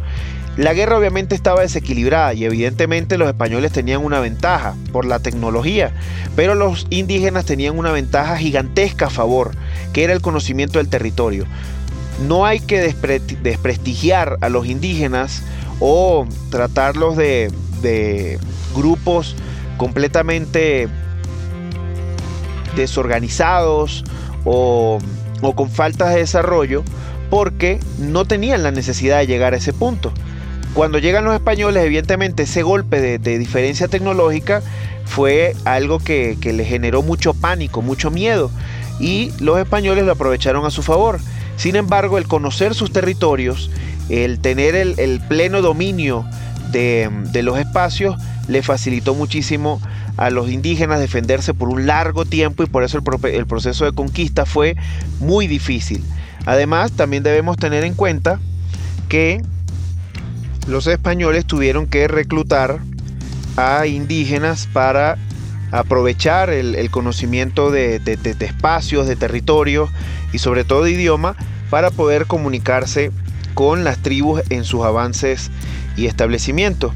La 0.58 0.74
guerra 0.74 0.98
obviamente 0.98 1.36
estaba 1.36 1.62
desequilibrada 1.62 2.34
y 2.34 2.44
evidentemente 2.44 3.18
los 3.18 3.28
españoles 3.28 3.72
tenían 3.72 4.04
una 4.04 4.20
ventaja 4.20 4.76
por 4.92 5.06
la 5.06 5.20
tecnología, 5.20 5.92
pero 6.36 6.56
los 6.56 6.88
indígenas 6.90 7.46
tenían 7.46 7.78
una 7.78 7.92
ventaja 7.92 8.38
gigantesca 8.38 9.06
a 9.06 9.12
favor, 9.12 9.52
que 9.94 10.04
era 10.04 10.14
el 10.14 10.22
conocimiento 10.22 10.80
del 10.80 10.90
territorio. 10.90 11.46
No 12.28 12.46
hay 12.46 12.60
que 12.60 12.82
desprestigiar 13.44 14.38
a 14.42 14.50
los 14.50 14.66
indígenas 14.66 15.44
o 15.80 16.26
tratarlos 16.50 17.16
de, 17.16 17.52
de 17.84 18.40
grupos 18.76 19.36
completamente 19.78 20.88
desorganizados 22.76 24.04
o, 24.46 25.00
con 25.56 25.70
faltas 25.70 26.14
de 26.14 26.20
desarrollo 26.22 26.84
porque 27.30 27.80
no 28.00 28.26
tenían 28.26 28.64
la 28.64 28.72
necesidad 28.72 29.20
de 29.20 29.28
llegar 29.28 29.54
a 29.54 29.58
ese 29.58 29.74
punto. 29.74 30.14
Cuando 30.74 31.00
llegan 31.00 31.26
los 31.26 31.34
españoles, 31.34 31.84
evidentemente 31.84 32.44
ese 32.44 32.62
golpe 32.62 33.02
de, 33.02 33.38
diferencia 33.40 33.88
tecnológica 33.88 34.62
fue 35.06 35.56
algo 35.66 36.00
que, 36.00 36.38
que 36.40 36.54
le 36.54 36.66
generó 36.66 37.02
mucho 37.02 37.34
pánico, 37.34 37.82
mucho 37.82 38.12
miedo, 38.12 38.52
y 39.00 39.32
los 39.40 39.60
españoles 39.60 40.06
lo 40.06 40.12
aprovecharon 40.12 40.66
a 40.66 40.72
su 40.72 40.84
favor. 40.84 41.20
Sin 41.58 41.76
embargo, 41.76 42.20
el 42.20 42.28
conocer 42.28 42.76
sus 42.76 42.92
territorios, 42.92 43.72
el 44.10 44.40
tener 44.40 44.76
el, 44.76 45.20
pleno 45.28 45.62
dominio 45.62 46.26
de, 46.72 47.10
los 47.42 47.58
espacios, 47.58 48.16
le 48.48 48.62
facilitó 48.62 49.16
muchísimo 49.16 49.82
a 50.18 50.30
los 50.30 50.50
indígenas 50.50 51.00
defenderse 51.00 51.54
por 51.54 51.70
un 51.70 51.86
largo 51.86 52.26
tiempo 52.26 52.64
y 52.64 52.68
por 52.68 52.84
eso 52.84 52.98
el, 52.98 53.26
el 53.34 53.46
proceso 53.46 53.86
de 53.86 53.92
conquista 53.92 54.46
fue 54.46 54.76
muy 55.20 55.48
difícil. 55.48 56.04
Además, 56.46 56.92
también 56.92 57.24
debemos 57.24 57.58
tener 57.58 57.84
en 57.84 57.94
cuenta 57.94 58.40
que 59.10 59.42
los 60.68 60.88
españoles 60.88 61.46
tuvieron 61.46 61.88
que 61.88 62.08
reclutar 62.08 62.80
a 63.56 63.88
indígenas 63.88 64.68
para 64.72 65.18
aprovechar 65.72 66.50
el, 66.50 66.90
conocimiento 66.92 67.72
de, 67.72 68.02
espacios, 68.40 69.08
de 69.08 69.16
territorios 69.16 69.90
y 70.32 70.38
sobre 70.38 70.64
todo 70.64 70.84
de 70.84 70.92
idioma 70.92 71.36
para 71.70 71.92
poder 71.92 72.26
comunicarse 72.26 73.12
con 73.54 73.84
las 73.84 73.98
tribus 73.98 74.42
en 74.50 74.64
sus 74.64 74.84
avances 74.84 75.50
y 75.96 76.06
establecimientos. 76.06 76.94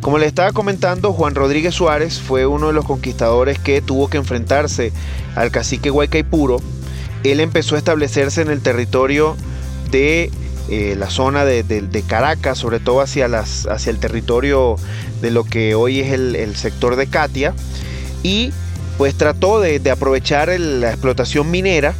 Como 0.00 0.18
les 0.18 0.28
estaba 0.28 0.52
comentando, 0.52 1.12
Juan 1.12 1.34
Rodríguez 1.34 1.74
Suárez 1.74 2.20
fue 2.20 2.46
uno 2.46 2.68
de 2.68 2.72
los 2.72 2.84
conquistadores 2.84 3.58
que 3.58 3.82
tuvo 3.82 4.08
que 4.08 4.16
enfrentarse 4.16 4.92
al 5.34 5.50
cacique 5.50 5.90
Huaycaipuro. 5.90 6.60
Él 7.24 7.40
empezó 7.40 7.74
a 7.74 7.78
establecerse 7.78 8.40
en 8.40 8.48
el 8.48 8.62
territorio 8.62 9.36
de 9.90 10.30
eh, 10.68 10.94
la 10.98 11.10
zona 11.10 11.44
de, 11.44 12.04
Caracas, 12.06 12.58
sobre 12.58 12.80
todo 12.80 13.00
hacia, 13.00 13.26
el 13.26 13.98
territorio 13.98 14.76
de 15.20 15.30
lo 15.30 15.44
que 15.44 15.74
hoy 15.74 16.00
es 16.00 16.12
el, 16.12 16.36
el 16.36 16.56
sector 16.56 16.96
de 16.96 17.06
Katia 17.06 17.54
y 18.22 18.52
pues 18.98 19.14
trató 19.14 19.60
de, 19.60 19.80
aprovechar 19.90 20.48
la 20.58 20.90
explotación 20.90 21.50
minera. 21.50 21.94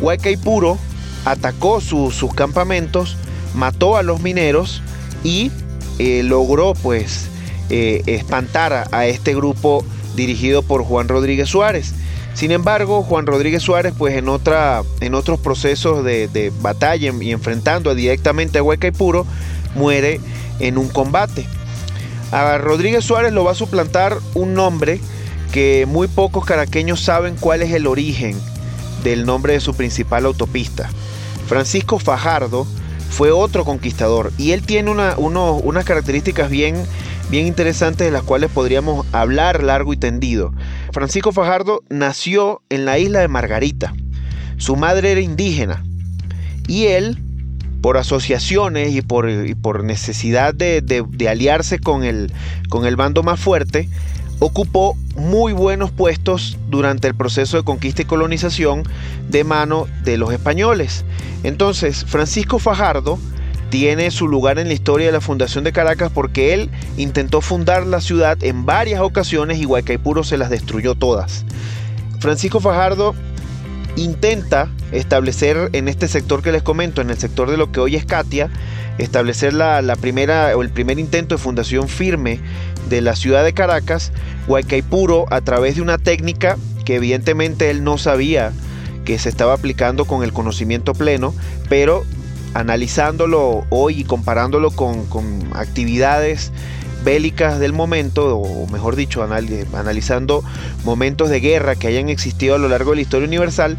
Huaycaipuro 0.00 0.78
atacó 1.24 1.80
sus 1.80 2.34
campamentos, 2.34 3.16
mató 3.54 3.96
a 3.96 4.02
los 4.02 4.20
mineros 4.20 4.82
y 5.24 5.50
eh, 5.98 6.22
logró 6.22 6.74
pues 6.74 7.28
eh, 7.70 8.02
espantar 8.06 8.88
a, 8.92 9.06
este 9.06 9.34
grupo 9.34 9.84
dirigido 10.14 10.62
por 10.62 10.84
Juan 10.84 11.08
Rodríguez 11.08 11.48
Suárez. 11.48 11.94
Sin 12.36 12.52
embargo, 12.52 13.02
Juan 13.02 13.24
Rodríguez 13.24 13.62
Suárez, 13.62 13.94
pues 13.96 14.14
en, 14.14 14.28
otra, 14.28 14.82
en 15.00 15.14
otros 15.14 15.40
procesos 15.40 16.04
de, 16.04 16.52
batalla 16.60 17.10
y 17.18 17.30
enfrentando 17.30 17.94
directamente 17.94 18.58
a 18.58 18.62
Huaycaipuro, 18.62 19.26
muere 19.74 20.20
en 20.60 20.76
un 20.76 20.88
combate. 20.88 21.46
A 22.32 22.58
Rodríguez 22.58 23.02
Suárez 23.06 23.32
lo 23.32 23.44
va 23.44 23.52
a 23.52 23.54
suplantar 23.54 24.18
un 24.34 24.52
nombre 24.52 25.00
que 25.50 25.86
muy 25.88 26.08
pocos 26.08 26.44
caraqueños 26.44 27.00
saben 27.00 27.36
cuál 27.36 27.62
es 27.62 27.72
el 27.72 27.86
origen 27.86 28.38
del 29.02 29.24
nombre 29.24 29.54
de 29.54 29.60
su 29.60 29.72
principal 29.74 30.26
autopista. 30.26 30.90
Francisco 31.48 31.98
Fajardo 31.98 32.66
fue 33.08 33.30
otro 33.30 33.64
conquistador 33.64 34.30
y 34.36 34.50
él 34.50 34.60
tiene 34.60 34.90
unas 34.90 35.84
características 35.86 36.50
bien, 36.50 36.76
bien 37.30 37.46
interesantes 37.46 38.06
de 38.06 38.12
las 38.12 38.22
cuales 38.22 38.50
podríamos 38.50 39.06
hablar 39.12 39.62
largo 39.62 39.92
y 39.92 39.96
tendido. 39.96 40.52
Francisco 40.92 41.32
Fajardo 41.32 41.82
nació 41.88 42.62
en 42.68 42.84
la 42.84 42.98
isla 42.98 43.20
de 43.20 43.28
Margarita. 43.28 43.94
Su 44.56 44.76
madre 44.76 45.12
era 45.12 45.20
indígena 45.20 45.84
y 46.66 46.86
él 46.86 47.18
por 47.80 47.98
asociaciones 47.98 48.94
y 48.94 49.02
por, 49.02 49.84
necesidad 49.84 50.54
de, 50.54 51.28
aliarse 51.28 51.78
con 51.78 52.04
el, 52.04 52.32
con 52.68 52.84
el 52.84 52.96
bando 52.96 53.22
más 53.22 53.38
fuerte, 53.38 53.88
ocupó 54.38 54.96
muy 55.14 55.52
buenos 55.52 55.90
puestos 55.90 56.58
durante 56.68 57.08
el 57.08 57.14
proceso 57.14 57.56
de 57.56 57.62
conquista 57.62 58.02
y 58.02 58.06
colonización 58.06 58.82
de 59.28 59.44
mano 59.44 59.86
de 60.02 60.16
los 60.16 60.32
españoles. 60.32 61.04
Entonces, 61.42 62.04
Francisco 62.04 62.58
Fajardo 62.58 63.18
tiene 63.70 64.10
su 64.10 64.28
lugar 64.28 64.58
en 64.58 64.68
la 64.68 64.74
historia 64.74 65.06
de 65.06 65.12
la 65.12 65.20
fundación 65.20 65.64
de 65.64 65.72
Caracas 65.72 66.10
porque 66.12 66.54
él 66.54 66.70
intentó 66.96 67.40
fundar 67.40 67.86
la 67.86 68.00
ciudad 68.00 68.38
en 68.42 68.64
varias 68.64 69.00
ocasiones 69.00 69.58
y 69.58 69.66
Huaycaipuro 69.66 70.24
se 70.24 70.38
las 70.38 70.50
destruyó 70.50 70.94
todas. 70.94 71.44
Francisco 72.20 72.60
Fajardo 72.60 73.14
intenta 73.96 74.68
establecer 74.92 75.70
en 75.72 75.88
este 75.88 76.06
sector 76.06 76.42
que 76.42 76.52
les 76.52 76.62
comento, 76.62 77.00
en 77.00 77.10
el 77.10 77.18
sector 77.18 77.50
de 77.50 77.56
lo 77.56 77.72
que 77.72 77.80
hoy 77.80 77.96
es 77.96 78.04
Katia, 78.04 78.50
establecer 78.98 79.52
la, 79.52 79.96
primera 80.00 80.56
o 80.56 80.62
el 80.62 80.70
primer 80.70 80.98
intento 80.98 81.34
de 81.34 81.42
fundación 81.42 81.88
firme 81.88 82.40
de 82.88 83.00
la 83.00 83.16
ciudad 83.16 83.44
de 83.44 83.52
Caracas, 83.52 84.12
Huaycaipuro, 84.46 85.26
a 85.30 85.40
través 85.40 85.76
de 85.76 85.82
una 85.82 85.98
técnica 85.98 86.56
que 86.84 86.96
evidentemente 86.96 87.70
él 87.70 87.82
no 87.82 87.98
sabía 87.98 88.52
que 89.04 89.18
se 89.18 89.28
estaba 89.28 89.54
aplicando 89.54 90.04
con 90.04 90.22
el 90.22 90.32
conocimiento 90.32 90.92
pleno, 90.92 91.34
pero 91.68 92.04
analizándolo 92.54 93.64
hoy 93.70 94.00
y 94.00 94.04
comparándolo 94.04 94.70
con, 94.70 95.06
actividades 95.52 96.52
bélicas 97.04 97.58
del 97.60 97.72
momento, 97.72 98.36
o 98.36 98.66
mejor 98.68 98.96
dicho, 98.96 99.22
analizando 99.22 100.42
momentos 100.84 101.30
de 101.30 101.40
guerra 101.40 101.76
que 101.76 101.86
hayan 101.86 102.08
existido 102.08 102.56
a 102.56 102.58
lo 102.58 102.68
largo 102.68 102.90
de 102.90 102.96
la 102.96 103.02
historia 103.02 103.28
universal, 103.28 103.76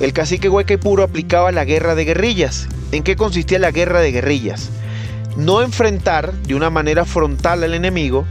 el 0.00 0.12
cacique 0.12 0.48
Huaycaipuro 0.48 1.02
aplicaba 1.02 1.52
la 1.52 1.64
guerra 1.64 1.94
de 1.94 2.04
guerrillas. 2.04 2.68
¿En 2.92 3.02
qué 3.02 3.16
consistía 3.16 3.58
la 3.58 3.70
guerra 3.70 4.00
de 4.00 4.12
guerrillas? 4.12 4.70
No 5.36 5.62
enfrentar 5.62 6.32
de 6.32 6.54
una 6.54 6.70
manera 6.70 7.04
frontal 7.04 7.62
al 7.64 7.74
enemigo, 7.74 8.24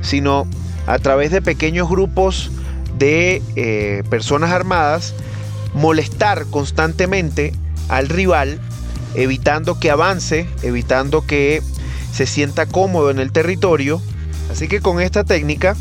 sino 0.00 0.46
a 0.86 0.98
través 0.98 1.30
de 1.30 1.42
pequeños 1.42 1.88
grupos 1.88 2.50
de 2.98 3.42
eh, 3.56 4.02
personas 4.10 4.50
armadas, 4.52 5.14
molestar 5.74 6.46
constantemente 6.46 7.52
al 7.88 8.08
rival, 8.08 8.60
evitando 9.14 9.78
que 9.78 9.90
avance, 9.90 10.46
evitando 10.62 11.26
que 11.26 11.62
se 12.12 12.26
sienta 12.26 12.66
cómodo 12.66 13.10
en 13.10 13.18
el 13.18 13.32
territorio. 13.32 14.00
Así 14.50 14.68
que 14.68 14.80
con 14.80 15.00
esta 15.00 15.24
técnica 15.24 15.76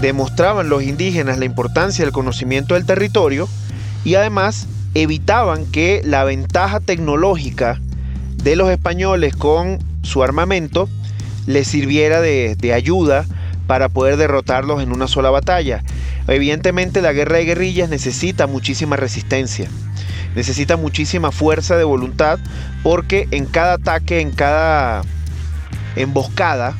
demostraban 0.00 0.68
los 0.68 0.82
indígenas 0.82 1.38
la 1.38 1.44
importancia 1.44 2.04
del 2.04 2.12
conocimiento 2.12 2.74
del 2.74 2.86
territorio 2.86 3.48
y 4.04 4.14
además 4.14 4.66
evitaban 4.94 5.66
que 5.66 6.00
la 6.04 6.24
ventaja 6.24 6.80
tecnológica 6.80 7.80
de 8.36 8.56
los 8.56 8.70
españoles 8.70 9.34
con 9.34 9.78
su 10.02 10.22
armamento 10.22 10.88
les 11.46 11.66
sirviera 11.66 12.20
de, 12.20 12.56
de 12.56 12.72
ayuda 12.72 13.26
para 13.66 13.88
poder 13.88 14.16
derrotarlos 14.16 14.82
en 14.82 14.92
una 14.92 15.08
sola 15.08 15.30
batalla. 15.30 15.82
Evidentemente 16.26 17.02
la 17.02 17.12
guerra 17.12 17.38
de 17.38 17.44
guerrillas 17.44 17.88
necesita 17.88 18.46
muchísima 18.46 18.96
resistencia, 18.96 19.68
necesita 20.34 20.76
muchísima 20.76 21.32
fuerza 21.32 21.76
de 21.76 21.84
voluntad 21.84 22.38
porque 22.82 23.28
en 23.30 23.46
cada 23.46 23.74
ataque, 23.74 24.20
en 24.20 24.30
cada 24.30 25.02
emboscada, 25.96 26.74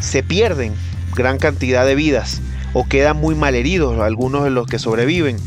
se 0.00 0.22
pierden 0.22 0.74
gran 1.14 1.38
cantidad 1.38 1.86
de 1.86 1.94
vidas 1.94 2.40
o 2.72 2.86
quedan 2.86 3.16
muy 3.16 3.34
mal 3.34 3.54
heridos 3.54 3.98
algunos 4.00 4.44
de 4.44 4.50
los 4.50 4.66
que 4.66 4.78
sobreviven. 4.78 5.38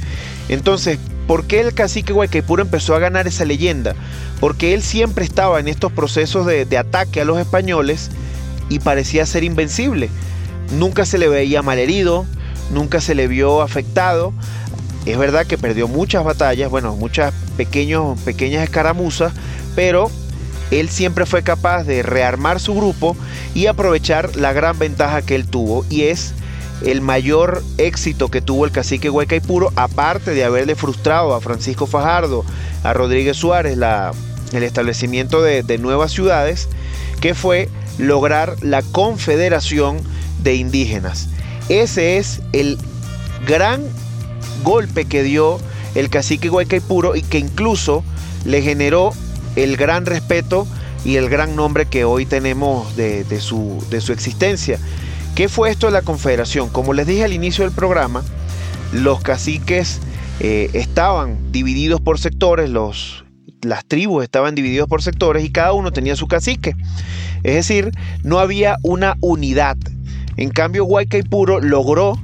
Entonces, 0.50 0.98
¿por 1.28 1.46
qué 1.46 1.60
el 1.60 1.74
cacique 1.74 2.12
Guaycaipuro 2.12 2.64
empezó 2.64 2.96
a 2.96 3.00
ganar 3.00 3.28
esa 3.28 3.46
leyenda? 3.46 3.96
Porque 4.40 4.74
él 4.74 4.82
siempre 4.82 5.24
estaba 5.24 5.60
en 5.60 5.68
estos 5.68 5.92
procesos 5.92 6.46
de, 6.46 6.66
de 6.66 6.78
ataque 6.78 7.22
a 7.22 7.26
los 7.26 7.38
españoles 7.40 8.10
y 8.70 8.80
parecía 8.80 9.26
ser 9.26 9.44
invencible. 9.44 10.10
Nunca 10.78 11.06
se 11.06 11.20
le 11.20 11.28
veía 11.28 11.62
mal 11.62 11.78
herido, 11.78 12.26
nunca 12.72 13.02
se 13.02 13.16
le 13.16 13.28
vio 13.28 13.62
afectado. 13.62 14.34
Es 15.10 15.18
verdad 15.18 15.48
que 15.48 15.58
perdió 15.58 15.88
muchas 15.88 16.24
batallas, 16.24 16.70
bueno, 16.70 16.96
muchas 16.96 17.34
pequeños, 17.58 18.20
pequeñas 18.22 18.64
escaramuzas, 18.64 19.34
pero 19.76 20.12
él 20.70 20.88
siempre 20.88 21.26
fue 21.26 21.42
capaz 21.42 21.84
de 21.84 22.04
rearmar 22.04 22.60
su 22.60 22.76
grupo 22.76 23.18
y 23.56 23.66
aprovechar 23.66 24.36
la 24.36 24.54
gran 24.54 24.78
ventaja 24.78 25.24
que 25.24 25.34
él 25.34 25.48
tuvo 25.48 25.84
y 25.90 26.04
es 26.04 26.36
el 26.86 27.02
mayor 27.02 27.64
éxito 27.80 28.30
que 28.30 28.40
tuvo 28.40 28.66
el 28.66 28.72
cacique 28.72 29.10
Huaycaipuro, 29.10 29.74
aparte 29.76 30.36
de 30.36 30.44
haberle 30.44 30.76
frustrado 30.76 31.34
a 31.34 31.42
Francisco 31.42 31.88
Fajardo, 31.88 32.46
a 32.84 32.94
Rodríguez 32.94 33.36
Suárez, 33.36 33.80
el 34.54 34.64
establecimiento 34.64 35.42
de, 35.42 35.64
de 35.64 35.80
nuevas 35.80 36.12
ciudades, 36.12 36.70
que 37.20 37.34
fue 37.34 37.68
lograr 37.98 38.58
la 38.62 38.84
confederación 38.84 40.02
de 40.44 40.54
indígenas. 40.54 41.30
Ese 41.68 42.18
es 42.18 42.42
el 42.54 42.78
gran 43.48 43.82
golpe 44.64 45.06
que 45.06 45.24
dio 45.24 45.60
el 45.96 46.10
cacique 46.10 46.50
Huaycaipuro 46.50 47.16
y 47.16 47.22
que 47.22 47.40
incluso 47.40 48.04
le 48.46 48.62
generó 48.62 49.12
el 49.56 49.78
gran 49.78 50.06
respeto 50.06 50.68
y 51.06 51.16
el 51.16 51.30
gran 51.30 51.56
nombre 51.56 51.86
que 51.86 52.04
hoy 52.04 52.26
tenemos 52.26 52.96
de, 52.96 53.26
su, 53.40 53.84
de 53.90 54.02
su 54.02 54.14
existencia. 54.14 54.80
¿Qué 55.36 55.48
fue 55.48 55.70
esto 55.70 55.88
de 55.88 55.94
la 55.94 56.02
confederación? 56.02 56.70
Como 56.70 56.94
les 56.94 57.08
dije 57.08 57.24
al 57.24 57.34
inicio 57.34 57.64
del 57.64 57.74
programa, 57.74 58.24
los 58.92 59.22
caciques 59.22 60.00
eh, 60.40 60.70
estaban 60.74 61.52
divididos 61.52 62.02
por 62.02 62.20
sectores, 62.20 62.70
las 63.62 63.86
tribus 63.86 64.24
estaban 64.24 64.56
divididos 64.56 64.88
por 64.88 65.02
sectores 65.02 65.44
y 65.44 65.52
cada 65.52 65.74
uno 65.74 65.92
tenía 65.92 66.16
su 66.16 66.28
cacique. 66.28 66.76
Es 67.44 67.56
decir, 67.56 67.92
no 68.24 68.40
había 68.40 68.78
una 68.84 69.16
unidad. 69.22 69.78
En 70.38 70.50
cambio, 70.50 70.84
Guaycaipuro 70.86 71.60
logró 71.60 72.20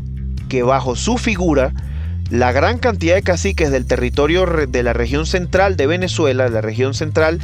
que 0.50 0.64
bajo 0.64 0.96
su 0.96 1.18
figura 1.18 1.74
la 2.30 2.52
gran 2.52 2.80
cantidad 2.80 3.16
de 3.16 3.22
caciques 3.22 3.72
del 3.72 3.86
territorio 3.86 4.46
de 4.46 4.84
la 4.84 4.94
región 4.94 5.26
central 5.26 5.76
de 5.78 5.88
Venezuela, 5.88 6.46
de 6.46 6.50
la 6.50 6.62
región 6.62 6.94
central 6.94 7.40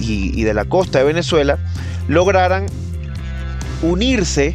y, 0.00 0.42
de 0.42 0.54
la 0.54 0.64
costa 0.64 0.98
de 0.98 1.04
Venezuela, 1.04 1.58
lograran 2.08 2.66
unirse 3.82 4.54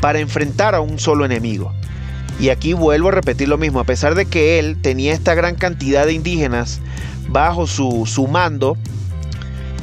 para 0.00 0.18
enfrentar 0.18 0.74
a 0.74 0.80
un 0.80 0.98
solo 0.98 1.24
enemigo. 1.24 1.72
Y 2.38 2.50
aquí 2.50 2.74
vuelvo 2.74 3.08
a 3.08 3.12
repetir 3.12 3.48
lo 3.48 3.56
mismo, 3.56 3.80
a 3.80 3.84
pesar 3.84 4.14
de 4.14 4.26
que 4.26 4.58
él 4.58 4.76
tenía 4.82 5.14
esta 5.14 5.34
gran 5.34 5.54
cantidad 5.54 6.04
de 6.04 6.12
indígenas 6.12 6.80
bajo 7.28 7.66
su, 7.66 8.04
su 8.04 8.26
mando, 8.26 8.76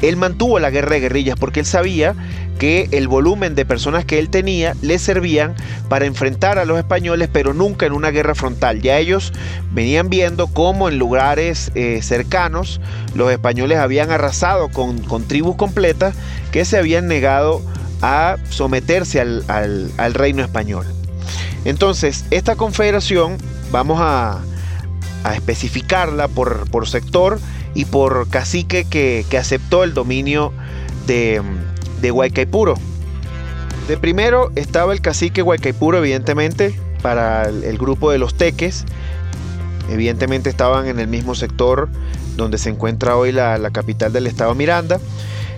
él 0.03 0.17
mantuvo 0.17 0.59
la 0.59 0.69
guerra 0.69 0.91
de 0.91 0.99
guerrillas 0.99 1.37
porque 1.39 1.61
él 1.61 1.65
sabía 1.65 2.13
que 2.57 2.87
el 2.91 3.07
volumen 3.07 3.55
de 3.55 3.65
personas 3.65 4.05
que 4.05 4.19
él 4.19 4.29
tenía 4.29 4.75
le 4.81 4.99
servían 4.99 5.55
para 5.89 6.05
enfrentar 6.05 6.59
a 6.59 6.65
los 6.65 6.77
españoles, 6.77 7.29
pero 7.31 7.53
nunca 7.53 7.85
en 7.85 7.93
una 7.93 8.11
guerra 8.11 8.35
frontal. 8.35 8.81
Ya 8.81 8.97
ellos 8.97 9.33
venían 9.71 10.09
viendo 10.09 10.47
cómo 10.47 10.89
en 10.89 10.97
lugares 10.97 11.71
eh, 11.75 11.99
cercanos 12.01 12.79
los 13.15 13.31
españoles 13.31 13.77
habían 13.77 14.11
arrasado 14.11 14.69
con, 14.69 15.01
tribus 15.27 15.55
completas 15.55 16.15
que 16.51 16.65
se 16.65 16.77
habían 16.77 17.07
negado 17.07 17.61
a 18.01 18.37
someterse 18.49 19.21
al, 19.21 20.13
reino 20.13 20.43
español. 20.43 20.85
Entonces, 21.65 22.25
esta 22.31 22.55
confederación, 22.55 23.37
vamos 23.71 23.99
a, 24.01 24.41
especificarla 25.33 26.27
por, 26.27 26.69
por 26.69 26.85
sector, 26.87 27.39
y 27.75 27.85
por 27.85 28.29
cacique 28.29 28.85
que, 28.85 29.25
aceptó 29.37 29.83
el 29.83 29.93
dominio 29.93 30.53
de, 31.07 31.41
de 32.03 32.11
Huaycaipuro. 32.11 32.75
De 33.87 33.97
primero 33.97 34.51
estaba 34.55 34.93
el 34.93 35.01
cacique 35.01 35.41
Huaycaipuro, 35.41 35.97
evidentemente, 35.97 36.77
para 37.01 37.45
el, 37.45 37.77
grupo 37.77 38.11
de 38.11 38.17
los 38.17 38.35
teques. 38.35 38.83
Evidentemente 39.89 40.49
estaban 40.49 40.87
en 40.87 40.99
el 40.99 41.07
mismo 41.07 41.33
sector 41.33 41.89
donde 42.35 42.57
se 42.57 42.69
encuentra 42.69 43.15
hoy 43.15 43.31
la, 43.31 43.57
capital 43.71 44.11
del 44.11 44.27
estado 44.27 44.53
Miranda. 44.53 44.99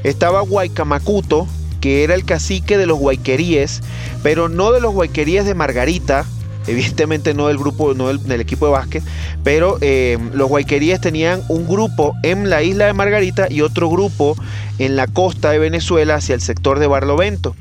Estaba 0.04 0.44
Huaycamacuto, 0.44 1.48
que 1.82 2.04
era 2.04 2.14
el 2.14 2.26
cacique 2.26 2.78
de 2.78 2.86
los 2.86 3.00
Huayqueríes, 3.00 3.82
pero 4.22 4.48
no 4.48 4.72
de 4.72 4.82
los 4.82 4.94
Huayqueríes 4.94 5.46
de 5.46 5.56
Margarita, 5.56 6.26
evidentemente 6.68 7.34
no 7.34 7.48
del 7.48 7.58
grupo, 7.58 7.94
no 7.94 8.08
del, 8.14 8.42
equipo 8.42 8.66
de 8.66 8.72
básquet, 8.72 9.04
pero 9.44 9.78
eh, 9.82 10.18
los 10.34 10.50
Guayqueríes 10.50 11.02
tenían 11.02 11.42
un 11.48 11.68
grupo 11.68 12.14
en 12.24 12.50
la 12.50 12.64
isla 12.64 12.86
de 12.86 12.94
Margarita 12.94 13.48
y 13.50 13.62
otro 13.62 13.90
grupo 13.90 14.36
en 14.80 14.96
la 14.96 15.08
costa 15.08 15.52
de 15.52 15.60
Venezuela 15.60 16.16
hacia 16.16 16.36
el 16.36 16.42
sector 16.42 16.80
de 16.80 16.88
Barlovento. 16.88 17.56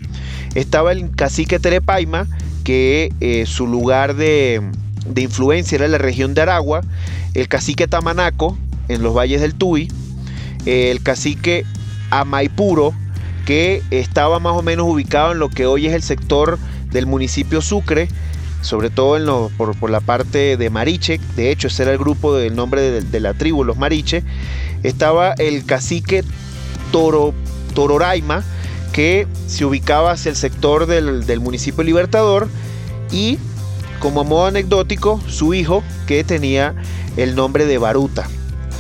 Estaba 0.55 0.93
el 0.93 1.11
cacique 1.15 1.59
Terepaima, 1.59 2.27
que 2.65 3.13
eh, 3.21 3.45
su 3.47 3.67
lugar 3.67 4.17
de, 4.17 4.63
influencia 5.17 5.77
era 5.77 5.89
la 5.89 5.99
región 5.99 6.35
de 6.35 6.43
Aragua, 6.43 6.81
el 7.35 7.49
cacique 7.49 7.87
Tamanaco, 7.87 8.57
en 8.89 9.03
los 9.03 9.15
valles 9.15 9.41
del 9.41 9.55
Tuy, 9.55 9.91
el 10.67 11.03
cacique 11.03 11.65
Amaipuro, 12.11 12.95
que 13.45 13.83
estaba 13.91 14.39
más 14.39 14.55
o 14.55 14.63
menos 14.63 14.87
ubicado 14.89 15.33
en 15.33 15.39
lo 15.39 15.51
que 15.51 15.67
hoy 15.67 15.87
es 15.87 15.93
el 15.93 16.03
sector 16.03 16.59
del 16.91 17.07
municipio 17.07 17.61
Sucre, 17.61 18.09
sobre 18.65 18.89
todo 18.89 19.51
por, 19.57 19.91
la 19.91 20.01
parte 20.01 20.57
de 20.57 20.71
Mariche, 20.71 21.21
de 21.37 21.51
hecho 21.51 21.69
ese 21.69 21.83
era 21.83 21.93
el 21.93 21.99
grupo 21.99 22.35
del 22.35 22.57
nombre 22.57 23.03
de, 23.03 23.21
la 23.21 23.35
tribu, 23.35 23.63
los 23.63 23.77
Mariche, 23.77 24.25
estaba 24.83 25.33
el 25.33 25.67
cacique 25.67 26.25
Toro, 26.91 27.35
Tororaima, 27.75 28.43
que 28.93 29.27
se 29.47 29.67
ubicaba 29.67 30.13
hacia 30.13 30.31
el 30.31 30.37
sector 30.37 30.87
del, 30.87 31.41
municipio 31.41 31.85
Libertador, 31.85 32.49
y 33.13 33.39
como 34.01 34.25
modo 34.25 34.47
anecdótico, 34.47 35.21
su 35.29 35.53
hijo, 35.53 35.83
que 36.07 36.25
tenía 36.25 36.75
el 37.17 37.35
nombre 37.35 37.67
de 37.67 37.77
Baruta. 37.77 38.29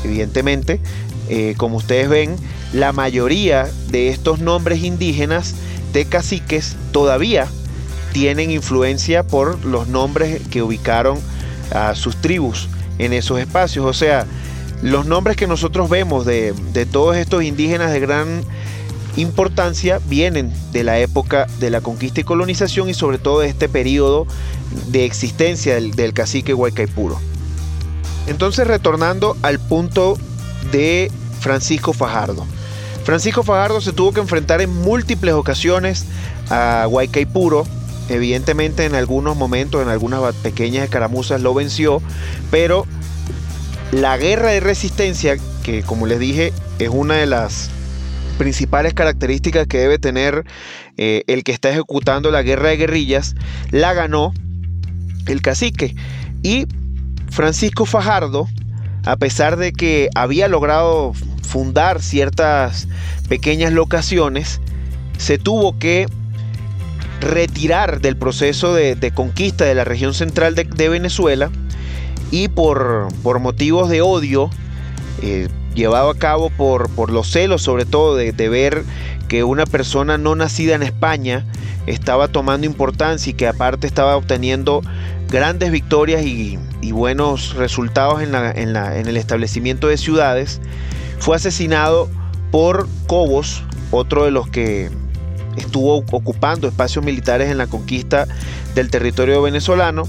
Evidentemente, 0.03 0.81
eh, 1.29 1.55
como 1.59 1.77
ustedes 1.77 2.09
ven, 2.09 2.37
la 2.73 2.92
mayoría 2.92 3.68
de 3.88 4.09
estos 4.09 4.40
nombres 4.40 4.83
indígenas 4.83 5.55
de 5.92 6.07
caciques 6.07 6.77
todavía 6.90 7.49
tienen 8.14 8.53
influencia 8.53 9.24
por 9.24 9.62
los 9.64 9.88
nombres 9.88 10.40
que 10.48 10.62
ubicaron 10.62 11.18
a 11.72 11.96
sus 11.96 12.16
tribus 12.16 12.68
en 12.98 13.12
esos 13.12 13.40
espacios. 13.40 13.85
O 13.85 13.92
sea, 13.92 14.24
los 14.83 15.05
nombres 15.05 15.37
que 15.37 15.48
nosotros 15.48 15.90
vemos 15.90 16.24
de, 16.24 16.55
todos 16.92 17.16
estos 17.16 17.42
indígenas 17.42 17.90
de 17.90 17.98
gran 17.98 18.44
importancia 19.16 20.00
vienen 20.07 20.53
de 20.70 20.85
la 20.85 21.00
época 21.00 21.48
de 21.59 21.70
la 21.70 21.81
conquista 21.81 22.20
y 22.20 22.24
colonización 22.24 22.88
y 22.88 22.94
sobre 22.94 23.18
todo 23.18 23.40
de 23.40 23.48
este 23.48 23.68
periodo 23.68 24.29
de 24.87 25.05
existencia 25.05 25.74
del, 25.74 25.96
del 25.96 26.12
cacique 26.12 26.55
Huaycaipuro. 26.55 27.20
Entonces 28.29 28.64
retornando 28.64 29.37
al 29.42 29.59
punto 29.59 30.16
de 30.70 31.11
Francisco 31.40 31.92
Fajardo. 31.92 32.46
Francisco 33.03 33.42
Fajardo 33.42 33.81
se 33.81 33.92
tuvo 33.92 34.12
que 34.12 34.20
enfrentar 34.20 34.61
en 34.61 34.70
múltiples 34.70 35.35
ocasiones 35.35 36.07
a 36.48 36.87
Huaycaipuro 36.88 37.66
Evidentemente 38.09 38.85
en 38.85 38.95
algunos 38.95 39.37
momentos, 39.37 39.83
en 39.83 39.88
algunas 39.88 40.35
pequeñas 40.37 40.85
escaramuzas 40.85 41.40
lo 41.40 41.55
venció, 41.55 42.03
pero 42.51 42.87
la 43.93 44.17
guerra 44.17 44.51
de 44.51 44.61
resistencia, 44.61 45.37
que 45.62 45.83
como 45.83 46.07
les 46.07 46.19
dije 46.19 46.53
es 46.79 46.88
una 46.88 47.14
de 47.14 47.27
las 47.27 47.71
principales 48.38 48.95
características 48.95 49.67
que 49.67 49.79
debe 49.79 49.99
tener 49.99 50.45
eh, 50.97 51.23
el 51.29 51.45
que 51.45 51.53
está 51.53 51.71
ejecutando 51.71 52.31
la 52.31 52.43
guerra 52.43 52.69
de 52.69 52.77
guerrillas, 52.77 53.35
la 53.71 53.95
ganó 53.95 54.35
el 55.27 55.40
cacique. 55.40 55.95
Y 56.43 56.67
Francisco 57.31 57.87
Fajardo, 57.87 58.49
a 59.05 59.17
pesar 59.17 59.57
de 59.57 59.73
que 59.73 60.11
había 60.14 60.49
logrado 60.49 61.12
fundar 61.43 62.03
ciertas 62.03 62.88
pequeñas 63.29 63.73
locaciones, 63.73 64.61
se 65.19 65.38
tuvo 65.38 65.79
que 65.79 66.07
retirar 67.25 68.01
del 68.01 68.17
proceso 68.17 68.75
de, 68.75 69.13
conquista 69.15 69.65
de 69.65 69.75
la 69.75 69.85
región 69.85 70.15
central 70.15 70.55
de, 70.55 70.89
Venezuela 70.89 71.51
y 72.31 72.49
por, 72.49 73.09
por, 73.23 73.39
motivos 73.39 73.89
de 73.89 74.03
odio 74.03 74.51
eh, 75.23 75.49
llevado 75.75 76.11
a 76.11 76.19
cabo 76.19 76.51
por, 76.51 76.91
por, 76.91 77.11
los 77.11 77.31
celos 77.31 77.63
sobre 77.63 77.85
todo 77.85 78.17
de, 78.17 78.33
ver 78.49 78.85
que 79.29 79.43
una 79.43 79.67
persona 79.67 80.19
no 80.19 80.35
nacida 80.37 80.75
en 80.75 80.83
España 80.83 81.45
estaba 81.87 82.29
tomando 82.29 82.67
importancia 82.67 83.31
y 83.31 83.35
que 83.35 83.49
aparte 83.49 83.87
estaba 83.87 84.17
obteniendo 84.17 84.83
grandes 85.29 85.71
victorias 85.71 86.25
y, 86.25 86.59
buenos 86.93 87.55
resultados 87.55 88.23
en, 88.23 88.35
en 88.35 88.77
el 89.09 89.17
establecimiento 89.17 89.89
de 89.89 89.97
ciudades, 89.97 90.61
fue 91.19 91.35
asesinado 91.35 92.09
por 92.53 92.87
Cobos, 93.09 93.65
otro 93.91 94.25
de 94.27 94.31
los 94.31 94.49
que 94.49 94.91
estuvo 95.57 95.97
ocupando 95.97 96.69
espacios 96.69 97.05
militares 97.05 97.51
en 97.51 97.59
la 97.59 97.67
conquista 97.67 98.27
del 98.75 98.90
territorio 98.90 99.43
venezolano 99.43 100.05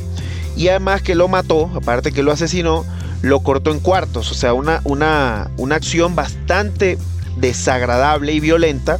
y 0.55 0.69
además 0.69 1.01
que 1.01 1.15
lo 1.15 1.27
mató, 1.27 1.69
aparte 1.75 2.11
que 2.11 2.23
lo 2.23 2.31
asesinó, 2.31 2.85
lo 3.21 3.41
cortó 3.41 3.71
en 3.71 3.79
cuartos, 3.79 4.31
o 4.31 4.35
sea, 4.35 4.53
una, 4.53 4.81
una, 4.83 5.49
una 5.57 5.75
acción 5.75 6.15
bastante 6.15 6.97
desagradable 7.37 8.33
y 8.33 8.39
violenta 8.39 8.99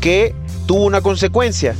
que 0.00 0.34
tuvo 0.66 0.84
una 0.84 1.00
consecuencia. 1.00 1.74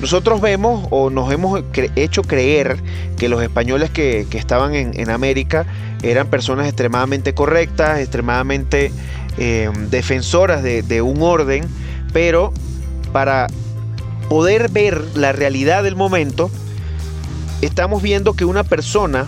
Nosotros 0.00 0.40
vemos 0.40 0.86
o 0.90 1.08
nos 1.10 1.32
hemos 1.32 1.62
hecho 1.96 2.22
creer 2.22 2.78
que 3.16 3.28
los 3.28 3.42
españoles 3.42 3.90
que, 3.90 4.26
estaban 4.32 4.74
en, 4.74 5.10
América 5.10 5.66
eran 6.02 6.28
personas 6.28 6.66
extremadamente 6.66 7.32
correctas, 7.32 8.00
extremadamente 8.00 8.92
eh, 9.38 9.70
defensoras 9.90 10.62
de, 10.62 10.82
de 10.82 11.00
un 11.00 11.22
orden, 11.22 11.64
pero 12.12 12.52
para 13.14 13.46
poder 14.28 14.72
ver 14.72 15.00
la 15.14 15.30
realidad 15.30 15.84
del 15.84 15.94
momento, 15.94 16.50
estamos 17.62 18.02
viendo 18.02 18.32
que 18.32 18.44
una 18.44 18.64
persona 18.64 19.26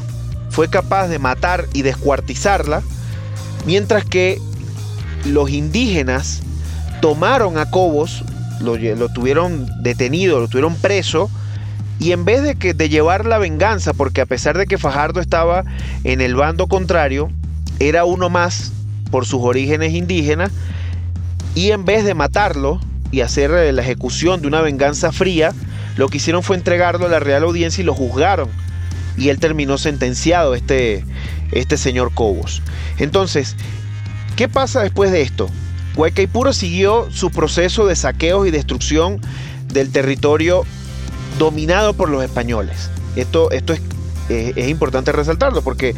fue 0.51 0.68
capaz 0.68 1.07
de 1.07 1.20
matar 1.20 1.66
y 1.72 1.83
descuartizarla, 1.83 2.83
mientras 3.64 4.05
que 4.05 4.40
los 5.25 5.51
indígenas 5.51 6.42
tomaron 7.01 7.59
a 7.59 7.70
Cobos, 7.70 8.25
lo, 8.61 8.77
tuvieron 9.11 9.70
detenido, 9.85 10.40
lo 10.40 10.49
tuvieron 10.49 10.75
preso, 10.75 11.31
y 12.01 12.11
en 12.11 12.25
vez 12.25 12.42
de, 12.42 12.57
que, 12.57 12.75
de 12.75 12.88
llevar 12.88 13.25
la 13.25 13.38
venganza, 13.38 13.92
porque 13.92 14.20
a 14.20 14.27
pesar 14.27 14.59
de 14.59 14.66
que 14.66 14.79
Fajardo 14.79 15.20
estaba 15.20 15.62
en 16.03 16.20
el 16.20 16.35
bando 16.35 16.66
contrario, 16.66 17.31
era 17.79 18.05
uno 18.05 18.31
más 18.31 18.72
por 19.12 19.27
sus 19.27 19.42
orígenes 19.42 19.94
indígenas, 19.94 20.51
y 21.55 21.70
en 21.70 21.85
vez 21.85 22.05
de 22.05 22.14
matarlo 22.14 22.81
y 23.10 23.20
hacer 23.20 23.50
eh, 23.52 23.72
la 23.72 23.82
ejecución 23.82 24.40
de 24.40 24.48
una 24.48 24.60
venganza 24.60 25.12
fría, 25.12 25.52
lo 25.96 26.08
que 26.08 26.18
hicieron 26.18 26.42
fue 26.42 26.56
entregarlo 26.56 27.06
a 27.06 27.08
la 27.08 27.20
Real 27.20 27.42
Audiencia 27.44 27.82
y 27.82 27.84
lo 27.84 27.94
juzgaron. 27.94 28.48
Y 29.16 29.30
él 29.30 29.38
terminó 29.38 29.78
sentenciado, 29.78 30.54
este, 30.54 31.04
este 31.52 31.76
señor 31.76 32.12
Cobos. 32.12 32.62
Entonces, 32.98 33.56
¿qué 34.36 34.48
pasa 34.48 34.82
después 34.82 35.10
de 35.10 35.22
esto? 35.22 35.48
Guaycaipuro 35.94 36.52
siguió 36.52 37.08
su 37.10 37.30
proceso 37.30 37.86
de 37.86 37.96
saqueos 37.96 38.46
y 38.46 38.50
destrucción 38.50 39.20
del 39.72 39.90
territorio 39.90 40.64
dominado 41.38 41.94
por 41.94 42.10
los 42.10 42.22
españoles. 42.22 42.90
Esto, 43.16 43.50
esto 43.50 43.72
es, 43.72 43.80
es, 44.28 44.68
importante 44.68 45.12
resaltarlo 45.12 45.62
porque 45.62 45.94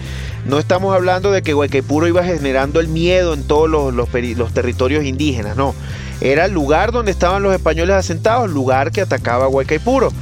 no 0.46 0.60
estamos 0.60 0.94
hablando 0.94 1.32
de 1.32 1.42
que 1.42 1.52
Guaycaipuro 1.52 2.06
iba 2.06 2.22
generando 2.22 2.78
el 2.78 2.86
miedo 2.86 3.34
en 3.34 3.42
todos 3.42 3.68
los, 3.68 3.92
los 3.92 4.54
territorios 4.54 5.04
indígenas, 5.04 5.56
no. 5.56 5.74
Era 6.20 6.46
el 6.46 6.52
lugar 6.52 6.92
donde 6.92 7.12
estaban 7.12 7.42
los 7.42 7.54
españoles 7.54 7.96
asentados, 7.96 8.50
lugar 8.50 8.90
que 8.92 9.02
atacaba 9.02 9.46
Guaycaipuro. 9.46 10.12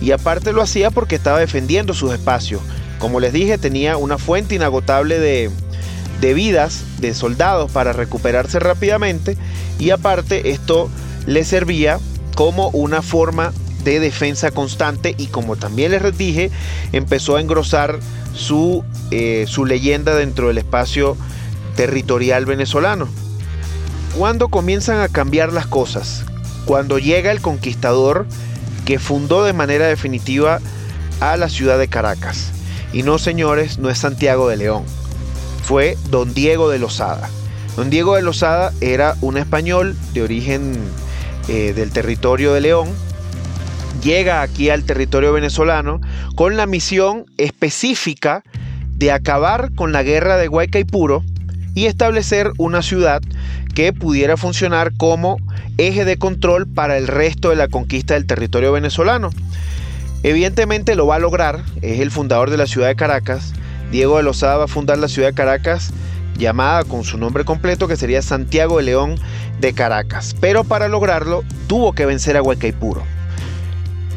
Y 0.00 0.10
aparte 0.10 0.52
lo 0.52 0.62
hacía 0.62 0.90
porque 0.90 1.14
estaba 1.16 1.38
defendiendo 1.38 1.94
sus 1.94 2.12
espacios. 2.12 2.60
Como 2.98 3.20
les 3.20 3.32
dije, 3.32 3.58
tenía 3.58 3.96
una 3.96 4.18
fuente 4.18 4.54
inagotable 4.54 5.18
de, 5.18 5.50
de 6.20 6.34
vidas 6.34 6.84
de 6.98 7.14
soldados 7.14 7.70
para 7.70 7.92
recuperarse 7.92 8.58
rápidamente 8.58 9.36
y 9.78 9.90
aparte 9.90 10.50
esto 10.50 10.88
le 11.26 11.44
servía 11.44 11.98
como 12.34 12.68
una 12.70 13.02
forma 13.02 13.52
de 13.84 14.00
defensa 14.00 14.50
constante 14.50 15.14
y 15.16 15.26
como 15.28 15.56
también 15.56 15.92
les 15.92 16.18
dije 16.18 16.50
empezó 16.92 17.36
a 17.36 17.40
engrosar 17.40 18.00
su, 18.34 18.84
eh, 19.10 19.44
su 19.46 19.64
leyenda 19.64 20.14
dentro 20.14 20.48
del 20.48 20.58
espacio 20.58 21.16
territorial 21.76 22.46
venezolano. 22.46 23.08
Cuando 24.16 24.48
comienzan 24.48 25.00
a 25.00 25.08
cambiar 25.08 25.52
las 25.52 25.66
cosas? 25.66 26.24
Cuando 26.64 26.98
llega 26.98 27.32
el 27.32 27.40
conquistador 27.40 28.26
que 28.84 28.98
fundó 28.98 29.44
de 29.44 29.52
manera 29.52 29.86
definitiva 29.86 30.60
a 31.20 31.36
la 31.36 31.48
ciudad 31.48 31.78
de 31.78 31.88
Caracas. 31.88 32.52
Y 32.92 33.02
no 33.02 33.18
señores, 33.18 33.78
no 33.78 33.90
es 33.90 33.98
Santiago 33.98 34.48
de 34.48 34.56
León 34.56 34.84
fue 35.66 35.98
don 36.10 36.32
Diego 36.32 36.70
de 36.70 36.78
Lozada. 36.78 37.28
Don 37.74 37.90
Diego 37.90 38.14
de 38.14 38.22
Lozada 38.22 38.72
era 38.80 39.16
un 39.20 39.36
español 39.36 39.96
de 40.14 40.22
origen 40.22 40.78
eh, 41.48 41.72
del 41.74 41.90
territorio 41.90 42.52
de 42.52 42.60
León. 42.60 42.88
Llega 44.00 44.42
aquí 44.42 44.70
al 44.70 44.84
territorio 44.84 45.32
venezolano 45.32 46.00
con 46.36 46.56
la 46.56 46.66
misión 46.66 47.26
específica 47.36 48.44
de 48.92 49.10
acabar 49.10 49.74
con 49.74 49.90
la 49.90 50.04
guerra 50.04 50.36
de 50.36 50.46
Guaycaipuro 50.46 51.24
y 51.74 51.86
establecer 51.86 52.52
una 52.58 52.80
ciudad 52.80 53.20
que 53.76 53.92
pudiera 53.92 54.38
funcionar 54.38 54.94
como 54.96 55.36
eje 55.76 56.06
de 56.06 56.16
control 56.16 56.66
para 56.66 56.96
el 56.96 57.06
resto 57.06 57.50
de 57.50 57.56
la 57.56 57.68
conquista 57.68 58.14
del 58.14 58.26
territorio 58.26 58.72
venezolano. 58.72 59.28
Evidentemente 60.22 60.94
lo 60.94 61.06
va 61.06 61.16
a 61.16 61.18
lograr, 61.18 61.62
es 61.82 62.00
el 62.00 62.10
fundador 62.10 62.48
de 62.48 62.56
la 62.56 62.66
ciudad 62.66 62.88
de 62.88 62.96
Caracas, 62.96 63.52
Diego 63.92 64.16
de 64.16 64.22
Lozada 64.22 64.56
va 64.56 64.64
a 64.64 64.68
fundar 64.68 64.96
la 64.96 65.08
ciudad 65.08 65.28
de 65.28 65.34
Caracas 65.34 65.92
llamada 66.38 66.84
con 66.84 67.04
su 67.04 67.18
nombre 67.18 67.44
completo 67.44 67.86
que 67.86 67.98
sería 67.98 68.22
Santiago 68.22 68.78
de 68.78 68.84
León 68.84 69.16
de 69.60 69.74
Caracas. 69.74 70.34
Pero 70.40 70.64
para 70.64 70.88
lograrlo 70.88 71.44
tuvo 71.66 71.92
que 71.92 72.06
vencer 72.06 72.38
a 72.38 72.42
Huaycaipuro. 72.42 73.02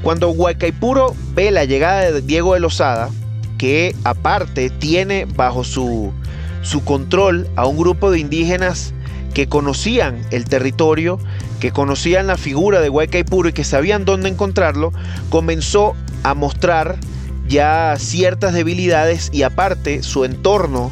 Cuando 0.03 0.29
Huaycaipuro 0.29 1.13
ve 1.35 1.51
la 1.51 1.65
llegada 1.65 2.09
de 2.09 2.21
Diego 2.21 2.53
de 2.53 2.61
Lozada, 2.61 3.09
que 3.57 3.93
aparte 4.05 4.69
tiene 4.69 5.25
bajo 5.25 5.65
su, 5.65 6.13
su 6.61 6.81
control 6.85 7.49
a 7.57 7.65
un 7.65 7.77
grupo 7.77 8.09
de 8.09 8.19
indígenas 8.19 8.93
que 9.33 9.47
conocían 9.47 10.21
el 10.31 10.45
territorio, 10.45 11.19
que 11.59 11.71
conocían 11.71 12.27
la 12.27 12.37
figura 12.37 12.81
de 12.81 12.89
Huaycaipuro 12.89 13.49
y 13.49 13.53
que 13.53 13.63
sabían 13.63 14.05
dónde 14.05 14.29
encontrarlo, 14.29 14.91
comenzó 15.29 15.95
a 16.23 16.33
mostrar 16.33 16.97
ya 17.47 17.95
ciertas 17.97 18.53
debilidades 18.53 19.29
y 19.33 19.43
aparte 19.43 20.03
su 20.03 20.25
entorno 20.25 20.91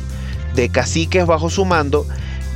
de 0.55 0.69
caciques 0.69 1.25
bajo 1.25 1.49
su 1.49 1.65
mando 1.65 2.05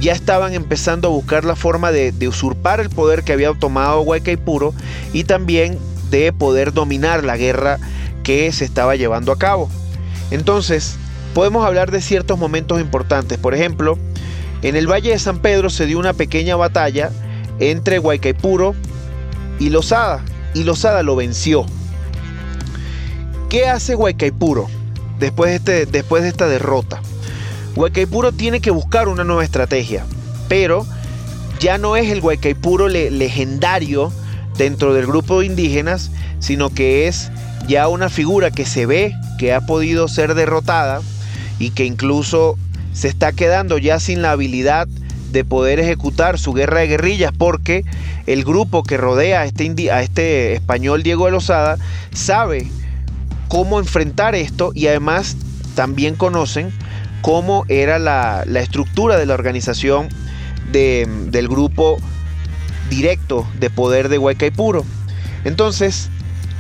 ya 0.02 0.14
estaban 0.14 0.54
empezando 0.54 1.08
a 1.08 1.12
buscar 1.12 1.46
la 1.46 1.56
forma 1.56 1.92
de, 1.92 2.28
usurpar 2.28 2.80
el 2.80 2.90
poder 2.90 3.24
que 3.24 3.34
había 3.34 3.54
tomado 3.54 4.02
Huaycaipuro 4.02 4.74
y 5.14 5.26
también 5.26 5.78
de 6.10 6.34
poder 6.34 6.74
dominar 6.74 7.24
la 7.24 7.38
guerra 7.38 7.78
que 8.24 8.52
se 8.52 8.66
estaba 8.66 8.96
llevando 8.96 9.32
a 9.32 9.38
cabo. 9.38 9.70
Entonces, 10.32 10.96
podemos 11.36 11.66
hablar 11.66 11.92
de 11.92 12.02
ciertos 12.02 12.40
momentos 12.40 12.82
importantes. 12.82 13.38
Por 13.38 13.54
ejemplo, 13.54 14.00
en 14.62 14.76
el 14.76 14.88
Valle 14.88 15.12
de 15.12 15.20
San 15.20 15.40
Pedro 15.40 15.70
se 15.70 15.86
dio 15.86 16.00
una 16.00 16.14
pequeña 16.14 16.56
batalla 16.56 17.12
entre 17.60 18.00
Huaycaipuro 18.00 18.76
y 19.60 19.70
Lozada, 19.70 20.24
y 20.54 20.64
Lozada 20.64 21.04
lo 21.04 21.16
venció. 21.16 21.66
¿Qué 23.50 23.68
hace 23.68 23.96
de, 23.96 25.34
este, 25.54 25.86
después 25.86 26.24
de 26.24 26.30
esta 26.30 26.48
derrota? 26.48 27.02
Huaycaipuro 27.76 28.32
tiene 28.32 28.62
que 28.62 28.72
buscar 28.72 29.08
una 29.08 29.24
nueva 29.24 29.44
estrategia, 29.44 30.06
pero 30.48 30.86
ya 31.60 31.78
no 31.78 31.96
es 31.96 32.10
el 32.10 32.22
Huaycaipuro 32.22 32.88
legendario 32.88 34.12
dentro 34.58 34.94
del 34.94 35.08
grupo 35.08 35.40
de 35.40 35.48
indígenas, 35.48 36.12
sino 36.40 36.70
que 36.70 37.08
es 37.08 37.32
ya 37.68 37.88
una 37.88 38.10
figura 38.10 38.52
que 38.52 38.66
se 38.66 38.86
ve 38.86 39.14
que 39.38 39.54
ha 39.54 39.62
podido 39.62 40.08
ser 40.08 40.34
derrotada 40.34 41.02
y 41.60 41.72
que 41.72 41.86
incluso 41.86 42.58
se 42.94 43.08
está 43.08 43.32
quedando 43.32 43.78
ya 43.78 44.00
sin 44.00 44.22
la 44.22 44.32
habilidad 44.32 44.88
de 45.32 45.46
poder 45.46 45.80
ejecutar 45.80 46.38
su 46.38 46.54
guerra 46.54 46.82
de 46.82 46.88
guerrillas 46.88 47.32
porque 47.38 47.86
el 48.28 48.44
grupo 48.44 48.84
que 48.84 48.98
rodea 48.98 49.42
a 49.42 49.46
este, 49.46 49.92
a 49.92 50.02
este 50.02 50.54
español 50.54 51.04
Diego 51.04 51.26
de 51.26 51.32
Lozada 51.32 51.78
sabe 52.14 52.70
cómo 53.48 53.80
enfrentar 53.80 54.36
esto 54.36 54.72
y 54.76 54.88
además 54.88 55.38
también 55.76 56.16
conocen 56.16 56.72
cómo 57.22 57.66
era 57.70 58.00
la, 58.00 58.44
estructura 58.56 59.18
de 59.18 59.26
la 59.26 59.34
organización 59.34 60.10
del 60.72 61.48
grupo 61.48 61.98
directo 62.90 63.48
de 63.60 63.70
poder 63.70 64.10
de 64.10 64.18
Huaycaipuro. 64.18 64.86
Entonces, 65.44 66.10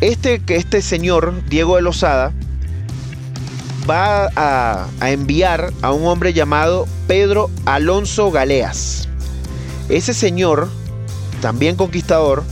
este, 0.01 0.41
este 0.47 0.81
señor, 0.81 1.33
Diego 1.47 1.75
de 1.75 1.81
Lozada, 1.81 2.33
va 3.89 4.29
a, 4.35 4.87
enviar 5.01 5.71
a 5.81 5.91
un 5.91 6.05
hombre 6.07 6.33
llamado 6.33 6.87
Pedro 7.07 7.49
Alonso 7.65 8.31
Galeas. 8.31 9.07
Ese 9.89 10.13
señor, 10.13 10.69
también 11.41 11.75
conquistador, 11.75 12.43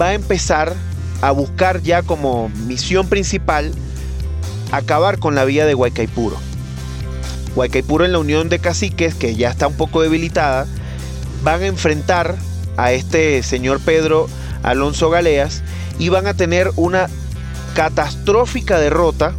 va 0.00 0.08
a 0.08 0.14
empezar 0.14 0.74
a 1.22 1.30
buscar 1.32 1.82
ya 1.82 2.02
como 2.02 2.48
misión 2.66 3.08
principal 3.08 3.72
acabar 4.72 5.18
con 5.18 5.34
la 5.34 5.44
vía 5.44 5.66
de 5.66 5.74
Huaycaipuro. 5.74 6.36
Huaycaipuro 7.56 8.04
en 8.04 8.12
la 8.12 8.18
unión 8.18 8.48
de 8.48 8.60
caciques, 8.60 9.14
que 9.14 9.34
ya 9.34 9.50
está 9.50 9.66
un 9.66 9.74
poco 9.74 10.02
debilitada, 10.02 10.66
van 11.42 11.62
a 11.62 11.66
enfrentar 11.66 12.36
a 12.76 12.92
este 12.92 13.42
señor 13.42 13.80
Pedro 13.80 14.28
Alonso 14.62 15.10
Galeas 15.10 15.62
y 15.98 16.08
van 16.08 16.26
a 16.26 16.34
tener 16.34 16.70
una 16.76 17.08
catastrófica 17.74 18.78
derrota 18.78 19.34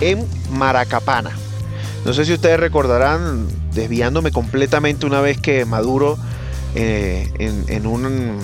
en 0.00 0.26
Maracapana. 0.50 1.30
No 2.04 2.12
sé 2.12 2.24
si 2.24 2.32
ustedes 2.32 2.58
recordarán, 2.58 3.46
desviándome 3.74 4.32
completamente 4.32 5.06
una 5.06 5.20
vez 5.20 5.38
que 5.38 5.64
Maduro 5.64 6.18
eh, 6.74 7.28
en, 7.68 7.86
un, 7.86 8.38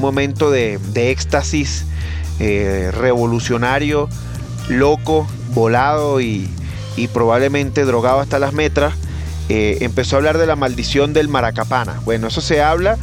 momento 0.00 0.50
de, 0.50 0.78
éxtasis 0.94 1.84
eh, 2.38 2.90
revolucionario, 2.92 4.08
loco, 4.68 5.26
volado 5.54 6.20
y, 6.20 6.48
probablemente 7.12 7.84
drogado 7.84 8.20
hasta 8.20 8.38
las 8.38 8.52
metras, 8.52 8.94
eh, 9.48 9.78
empezó 9.80 10.16
a 10.16 10.18
hablar 10.18 10.38
de 10.38 10.46
la 10.46 10.56
maldición 10.56 11.12
del 11.12 11.28
Maracapana. 11.28 12.00
Bueno, 12.04 12.28
eso 12.28 12.40
se 12.40 12.62
habla 12.62 12.96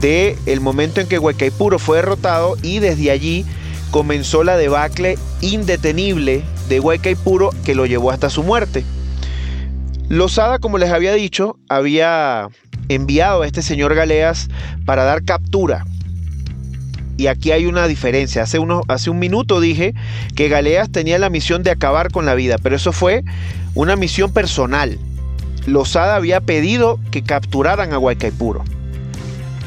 de 0.00 0.36
el 0.46 0.60
momento 0.60 1.00
en 1.00 1.06
que 1.06 1.18
Huaycaipuro 1.18 1.78
fue 1.78 1.98
derrotado 1.98 2.56
y 2.62 2.80
desde 2.80 3.10
allí 3.10 3.46
comenzó 3.94 4.42
la 4.42 4.56
debacle 4.56 5.16
indetenible 5.40 6.42
de 6.68 6.80
Huaycaipuro 6.80 7.50
que 7.64 7.76
lo 7.76 7.86
llevó 7.86 8.10
hasta 8.10 8.28
su 8.28 8.42
muerte. 8.42 8.82
Lozada, 10.08 10.58
como 10.58 10.78
les 10.78 10.90
había 10.90 11.12
dicho, 11.12 11.60
había 11.68 12.48
enviado 12.88 13.42
a 13.42 13.46
este 13.46 13.62
señor 13.62 13.94
Galeas 13.94 14.48
para 14.84 15.04
dar 15.04 15.24
captura. 15.24 15.84
Y 17.16 17.28
aquí 17.28 17.52
hay 17.52 17.66
una 17.66 17.86
diferencia. 17.86 18.42
Hace, 18.42 18.58
hace 18.88 19.10
un 19.10 19.20
minuto 19.20 19.60
dije 19.60 19.94
que 20.34 20.48
Galeas 20.48 20.90
tenía 20.90 21.16
la 21.20 21.30
misión 21.30 21.62
de 21.62 21.70
acabar 21.70 22.10
con 22.10 22.26
la 22.26 22.34
vida, 22.34 22.56
pero 22.60 22.74
eso 22.74 22.90
fue 22.90 23.22
una 23.76 23.94
misión 23.94 24.32
personal. 24.32 24.98
Lozada 25.68 26.16
había 26.16 26.40
pedido 26.40 26.98
que 27.12 27.22
capturaran 27.22 27.92
a 27.92 28.00
Huaycaipuro. 28.00 28.64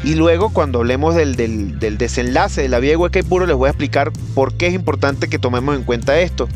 Y 0.07 0.15
luego, 0.15 0.51
cuando 0.51 0.79
hablemos 0.79 1.15
del, 1.15 1.35
del, 1.35 1.97
desenlace 1.97 2.61
de 2.61 2.69
la 2.69 2.79
vida 2.79 2.91
de 2.91 2.95
Huaycaipuro, 2.95 3.45
les 3.45 3.57
voy 3.57 3.67
a 3.67 3.71
explicar 3.71 4.13
por 4.33 4.53
qué 4.53 4.67
es 4.67 4.73
importante 4.73 5.27
que 5.27 5.37
tomemos 5.37 5.75
en 5.75 5.83
cuenta 5.83 6.17
esto. 6.21 6.47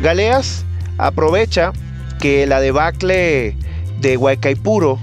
Galeas 0.00 0.64
aprovecha 0.98 1.72
que 2.18 2.48
la 2.48 2.60
debacle 2.60 3.54
de 4.00 4.16
Huaycaipuro 4.16 4.98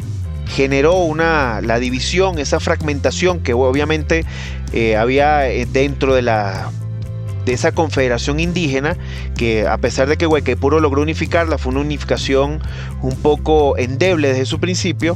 generó 0.48 0.98
una, 0.98 1.62
la 1.62 1.80
división, 1.80 2.38
esa 2.38 2.60
fragmentación 2.60 3.40
que 3.40 3.54
obviamente 3.54 4.26
eh, 4.74 4.98
había 4.98 5.50
eh, 5.50 5.66
dentro 5.72 6.16
de 6.16 6.24
la 6.24 6.70
de 7.46 7.54
esa 7.54 7.72
confederación 7.72 8.42
indígena 8.42 8.98
que 9.38 9.66
a 9.66 9.78
pesar 9.78 10.10
de 10.10 10.18
que 10.18 10.28
Huaycaipuro 10.28 10.82
logró 10.82 11.02
unificarla, 11.02 11.58
fue 11.58 11.72
una 11.72 11.80
unificación 11.80 12.60
un 13.02 13.16
poco 13.16 13.78
endeble 13.78 14.28
desde 14.28 14.46
su 14.46 14.60
principio, 14.60 15.16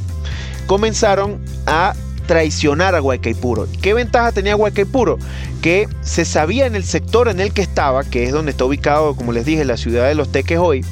comenzaron 0.66 1.44
a 1.68 1.94
traicionar 2.28 2.96
a 2.96 3.02
Huaycaipuro. 3.02 3.68
¿Qué 3.82 3.94
ventaja 3.94 4.32
tenía 4.32 4.56
Huaycaipuro? 4.56 5.18
Que 5.62 5.88
se 6.02 6.26
sabía 6.26 6.66
en 6.66 6.76
el 6.76 6.84
sector 6.84 7.28
en 7.28 7.40
el 7.40 7.54
que 7.54 7.62
estaba, 7.62 8.04
que 8.04 8.24
es 8.24 8.32
donde 8.32 8.52
está 8.52 8.66
ubicado, 8.66 9.16
como 9.16 9.32
les 9.32 9.46
dije, 9.46 9.66
la 9.66 9.78
ciudad 9.78 10.08
de 10.08 10.16
los 10.16 10.32
Teques 10.32 10.60
hoy, 10.60 10.86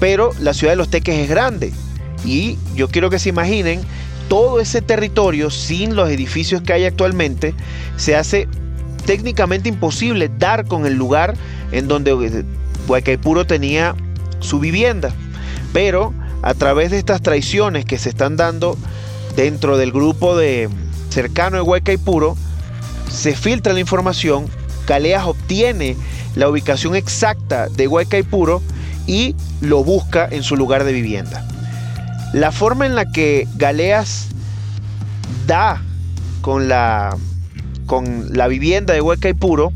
pero 0.00 0.30
la 0.40 0.54
ciudad 0.54 0.72
de 0.72 0.76
los 0.76 0.88
Teques 0.88 1.18
es 1.18 1.28
grande. 1.28 1.72
Y 2.24 2.58
yo 2.74 2.88
quiero 2.88 3.10
que 3.10 3.18
se 3.18 3.28
imaginen, 3.28 3.80
todo 4.28 4.60
ese 4.60 4.82
territorio, 4.82 5.50
sin 5.50 5.94
los 5.94 6.10
edificios 6.10 6.62
que 6.62 6.72
hay 6.72 6.84
actualmente, 6.84 7.54
se 7.96 8.16
hace 8.16 8.48
técnicamente 9.04 9.68
imposible 9.68 10.30
dar 10.38 10.66
con 10.66 10.84
el 10.84 10.94
lugar 10.94 11.34
en 11.72 11.88
donde 11.88 12.12
Huaycaipuro 12.88 13.46
tenía 13.46 13.94
su 14.40 14.58
vivienda. 14.58 15.12
Pero 15.72 16.12
a 16.42 16.54
través 16.54 16.90
de 16.90 16.98
estas 16.98 17.22
traiciones 17.22 17.84
que 17.84 17.98
se 17.98 18.08
están 18.08 18.36
dando, 18.36 18.76
dentro 19.36 19.76
del 19.76 19.92
grupo 19.92 20.36
de 20.36 20.68
cercano 21.10 21.56
de 21.58 21.62
Hueca 21.62 21.92
y 21.92 21.98
Puro, 21.98 22.36
se 23.10 23.36
filtra 23.36 23.72
la 23.72 23.80
información, 23.80 24.46
Galeas 24.86 25.24
obtiene 25.24 25.96
la 26.34 26.48
ubicación 26.48 26.96
exacta 26.96 27.68
de 27.68 27.86
Hueca 27.86 28.18
y 28.18 28.22
Puro 28.22 28.62
y 29.06 29.36
lo 29.60 29.84
busca 29.84 30.26
en 30.30 30.42
su 30.42 30.56
lugar 30.56 30.84
de 30.84 30.92
vivienda. 30.92 31.46
La 32.32 32.50
forma 32.50 32.86
en 32.86 32.94
la 32.94 33.10
que 33.10 33.46
Galeas 33.56 34.28
da 35.46 35.82
con 36.40 36.68
la, 36.68 37.16
con 37.86 38.36
la 38.36 38.48
vivienda 38.48 38.94
de 38.94 39.00
Hueca 39.00 39.28
y 39.28 39.34
Puro 39.34 39.72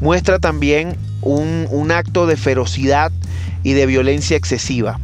muestra 0.00 0.38
también 0.38 0.96
un, 1.22 1.66
un 1.70 1.90
acto 1.92 2.26
de 2.26 2.36
ferocidad 2.36 3.12
y 3.62 3.72
de 3.72 3.86
violencia 3.86 4.36
excesiva. 4.36 4.98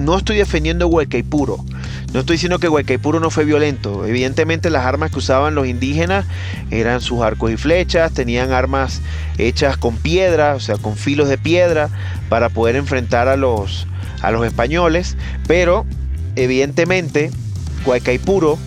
No 0.00 0.18
estoy 0.18 0.38
defendiendo 0.38 0.88
Hueca 0.88 1.18
y 1.18 1.22
Puro, 1.22 1.64
no 2.12 2.20
estoy 2.20 2.34
diciendo 2.34 2.58
que 2.58 2.68
Huaycaipuro 2.68 3.20
no 3.20 3.30
fue 3.30 3.44
violento. 3.44 4.04
Evidentemente 4.04 4.68
las 4.68 4.84
armas 4.84 5.12
que 5.12 5.18
usaban 5.18 5.54
los 5.54 5.68
indígenas 5.68 6.26
eran 6.72 7.00
sus 7.00 7.22
arcos 7.22 7.52
y 7.52 7.56
flechas, 7.56 8.12
tenían 8.12 8.50
armas 8.50 9.00
hechas 9.38 9.76
con 9.76 9.96
piedra, 9.96 10.56
o 10.56 10.60
sea, 10.60 10.76
con 10.76 10.96
filos 10.96 11.28
de 11.28 11.38
piedra, 11.38 11.88
para 12.28 12.48
poder 12.48 12.74
enfrentar 12.74 13.28
a 13.28 13.36
los, 13.36 13.86
a 14.22 14.32
los 14.32 14.44
españoles. 14.44 15.16
Pero 15.46 15.86
evidentemente 16.34 17.30
Huaycaipuro 17.86 18.58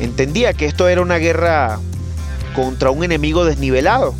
entendía 0.00 0.54
que 0.54 0.64
esto 0.64 0.88
era 0.88 1.02
una 1.02 1.18
guerra 1.18 1.78
contra 2.54 2.90
un 2.90 3.04
enemigo 3.04 3.44
desnivelado. 3.44 4.14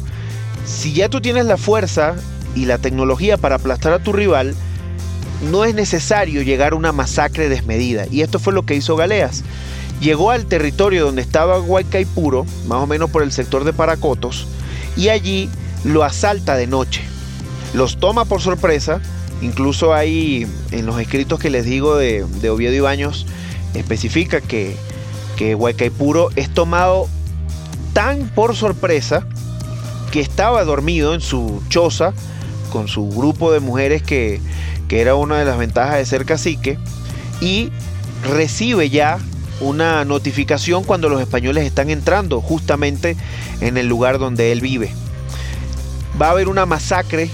Si 0.66 0.92
ya 0.92 1.08
tú 1.08 1.22
tienes 1.22 1.46
la 1.46 1.56
fuerza 1.56 2.14
y 2.54 2.66
la 2.66 2.76
tecnología 2.76 3.38
para 3.38 3.54
aplastar 3.54 3.94
a 3.94 4.00
tu 4.00 4.12
rival, 4.12 4.54
no 5.42 5.64
es 5.64 5.74
necesario 5.74 6.42
llegar 6.42 6.72
a 6.72 6.76
una 6.76 6.92
masacre 6.92 7.48
desmedida. 7.48 8.06
Y 8.10 8.22
esto 8.22 8.38
fue 8.38 8.52
lo 8.52 8.64
que 8.64 8.74
hizo 8.74 8.96
Galeas. 8.96 9.44
Llegó 10.00 10.30
al 10.30 10.46
territorio 10.46 11.04
donde 11.04 11.22
estaba 11.22 11.60
Huaycaipuro, 11.60 12.44
más 12.66 12.78
o 12.78 12.86
menos 12.86 13.10
por 13.10 13.22
el 13.22 13.32
sector 13.32 13.64
de 13.64 13.72
Paracotos, 13.72 14.46
y 14.96 15.08
allí 15.08 15.48
lo 15.84 16.04
asalta 16.04 16.56
de 16.56 16.66
noche. 16.66 17.02
Los 17.72 17.98
toma 17.98 18.24
por 18.24 18.40
sorpresa, 18.40 19.00
incluso 19.40 19.94
ahí 19.94 20.46
en 20.70 20.86
los 20.86 21.00
escritos 21.00 21.40
que 21.40 21.50
les 21.50 21.64
digo 21.64 21.96
de, 21.96 22.24
Oviedo 22.50 22.74
y 22.74 22.80
Baños, 22.80 23.26
especifica 23.74 24.40
que, 24.40 24.76
que 25.36 25.54
Huaycaipuro 25.54 26.30
es 26.36 26.52
tomado 26.52 27.08
tan 27.94 28.28
por 28.28 28.54
sorpresa 28.54 29.26
que 30.10 30.20
estaba 30.20 30.64
dormido 30.64 31.14
en 31.14 31.20
su 31.20 31.62
choza 31.68 32.12
con 32.70 32.88
su 32.88 33.08
grupo 33.08 33.52
de 33.52 33.60
mujeres 33.60 34.02
que, 34.02 34.40
que 34.88 35.00
era 35.00 35.14
una 35.14 35.38
de 35.38 35.44
las 35.44 35.58
ventajas 35.58 35.96
de 35.96 36.06
ser 36.06 36.24
cacique, 36.24 36.78
y 37.40 37.70
recibe 38.24 38.90
ya 38.90 39.18
una 39.60 40.04
notificación 40.04 40.84
cuando 40.84 41.08
los 41.08 41.20
españoles 41.20 41.64
están 41.64 41.90
entrando 41.90 42.40
justamente 42.40 43.16
en 43.60 43.76
el 43.76 43.88
lugar 43.88 44.18
donde 44.18 44.52
él 44.52 44.60
vive. 44.60 44.90
Va 46.20 46.28
a 46.28 46.30
haber 46.30 46.48
una 46.48 46.66
masacre 46.66 47.30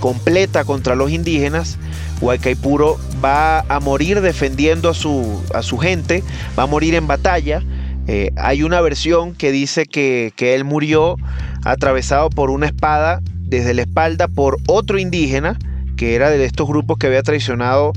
completa 0.00 0.64
contra 0.64 0.94
los 0.94 1.10
indígenas. 1.10 1.78
Huaycaipuro 2.20 2.98
va 3.24 3.60
a 3.60 3.80
morir 3.80 4.20
defendiendo 4.20 4.88
a 4.88 4.94
su, 4.94 5.42
a 5.54 5.62
su 5.62 5.78
gente, 5.78 6.22
va 6.58 6.64
a 6.64 6.66
morir 6.66 6.94
en 6.94 7.06
batalla. 7.06 7.62
Eh, 8.06 8.30
hay 8.36 8.62
una 8.62 8.80
versión 8.80 9.34
que 9.34 9.52
dice 9.52 9.86
que, 9.86 10.32
que 10.36 10.54
él 10.54 10.64
murió 10.64 11.16
atravesado 11.64 12.30
por 12.30 12.50
una 12.50 12.66
espada 12.66 13.20
desde 13.42 13.74
la 13.74 13.82
espalda 13.82 14.28
por 14.28 14.58
otro 14.66 14.98
indígena 14.98 15.58
que 16.02 16.16
era 16.16 16.30
de 16.30 16.44
estos 16.44 16.66
grupos 16.66 16.98
que 16.98 17.06
había 17.06 17.22
traicionado 17.22 17.92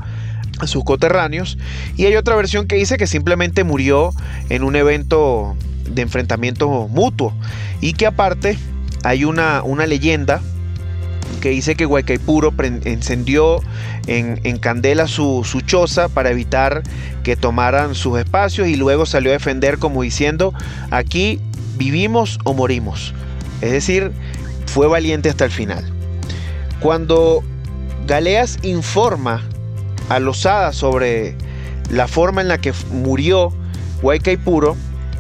a 0.59 0.67
sus 0.67 0.83
coterráneos. 0.83 1.57
Y 1.97 2.05
hay 2.05 2.15
otra 2.15 2.35
versión 2.35 2.67
que 2.67 2.75
dice 2.75 2.97
que 2.97 3.07
simplemente 3.07 3.63
murió 3.63 4.11
en 4.49 4.63
un 4.63 4.75
evento 4.75 5.55
de 5.89 6.03
enfrentamiento 6.03 6.87
mutuo. 6.87 7.33
Y 7.81 7.93
que 7.93 8.05
aparte 8.05 8.59
hay 9.03 9.25
una, 9.25 9.63
una 9.63 9.87
leyenda 9.87 10.39
que 11.41 11.49
dice 11.49 11.73
que 11.73 11.87
Huaycaipuro 11.87 12.53
encendió 12.59 13.61
en, 14.05 14.59
candela 14.59 15.07
su, 15.07 15.43
su, 15.43 15.61
choza 15.61 16.07
para 16.07 16.29
evitar 16.29 16.83
que 17.23 17.35
tomaran 17.35 17.95
sus 17.95 18.19
espacios 18.19 18.67
y 18.67 18.75
luego 18.75 19.07
salió 19.07 19.31
a 19.31 19.33
defender 19.33 19.79
como 19.79 20.03
diciendo, 20.03 20.53
aquí 20.91 21.39
vivimos 21.75 22.37
o 22.43 22.53
morimos. 22.53 23.15
Es 23.61 23.71
decir, 23.71 24.11
fue 24.67 24.85
valiente 24.85 25.27
hasta 25.27 25.45
el 25.45 25.51
final. 25.51 25.83
Cuando 26.79 27.43
Galeas 28.07 28.59
informa 28.61 29.41
a 30.09 30.19
Lozada 30.19 30.73
sobre 30.73 31.35
la 31.89 32.07
forma 32.07 32.41
en 32.41 32.47
la 32.47 32.59
que 32.59 32.71
murió 32.91 33.51
Huaycaipuro. 34.03 34.75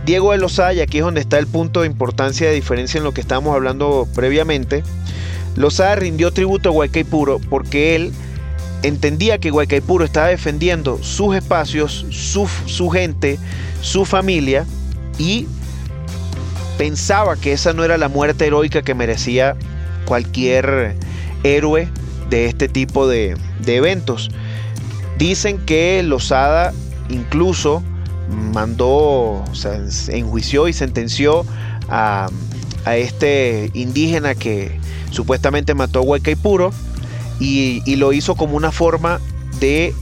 Diego 0.05 0.33
de 0.33 0.37
Lozada, 0.37 0.71
y 0.73 0.81
aquí 0.81 0.99
es 0.99 1.03
donde 1.03 1.21
está 1.21 1.39
el 1.39 1.47
punto 1.47 1.81
de 1.81 1.87
importancia 1.87 2.47
de 2.47 2.53
diferencia 2.53 2.99
en 2.99 3.03
lo 3.03 3.11
que 3.11 3.21
estábamos 3.21 3.55
hablando 3.55 4.07
previamente, 4.13 4.83
Lozada 5.55 5.95
rindió 5.95 6.31
tributo 6.31 6.69
a 6.69 6.71
Huaycaipuro 6.73 7.39
porque 7.49 7.95
él 7.95 8.13
entendía 8.83 9.39
que 9.39 9.49
Huaycaipuro 9.49 10.05
estaba 10.05 10.27
defendiendo 10.27 11.01
sus 11.01 11.35
espacios, 11.35 12.05
su, 12.11 12.47
su 12.67 12.89
gente, 12.91 13.39
su 13.81 14.05
familia 14.05 14.67
y 15.17 15.47
pensaba 16.77 17.35
que 17.35 17.53
esa 17.53 17.73
no 17.73 17.83
era 17.83 17.97
la 17.97 18.09
muerte 18.09 18.45
heroica 18.45 18.83
que 18.83 18.93
merecía 18.93 19.55
cualquier 20.05 20.95
héroe 21.43 21.89
de 22.29 22.45
este 22.45 22.67
tipo 22.67 23.07
de, 23.07 23.37
eventos. 23.65 24.31
Dicen 25.17 25.59
que 25.59 26.03
Lozada 26.03 26.73
incluso 27.09 27.83
mandó, 28.53 29.43
o 29.43 29.53
sea, 29.53 29.79
enjuició 30.09 30.67
y 30.67 30.73
sentenció 30.73 31.45
a, 31.89 32.29
a, 32.85 32.97
este 32.97 33.69
indígena 33.73 34.35
que 34.35 34.79
supuestamente 35.11 35.73
mató 35.73 35.99
a 35.99 36.01
Huaycaipuro 36.01 36.71
y, 37.39 37.81
y 37.85 37.95
lo 37.97 38.13
hizo 38.13 38.35
como 38.35 38.57
una 38.57 38.71
forma 38.71 39.19
de 39.59 39.93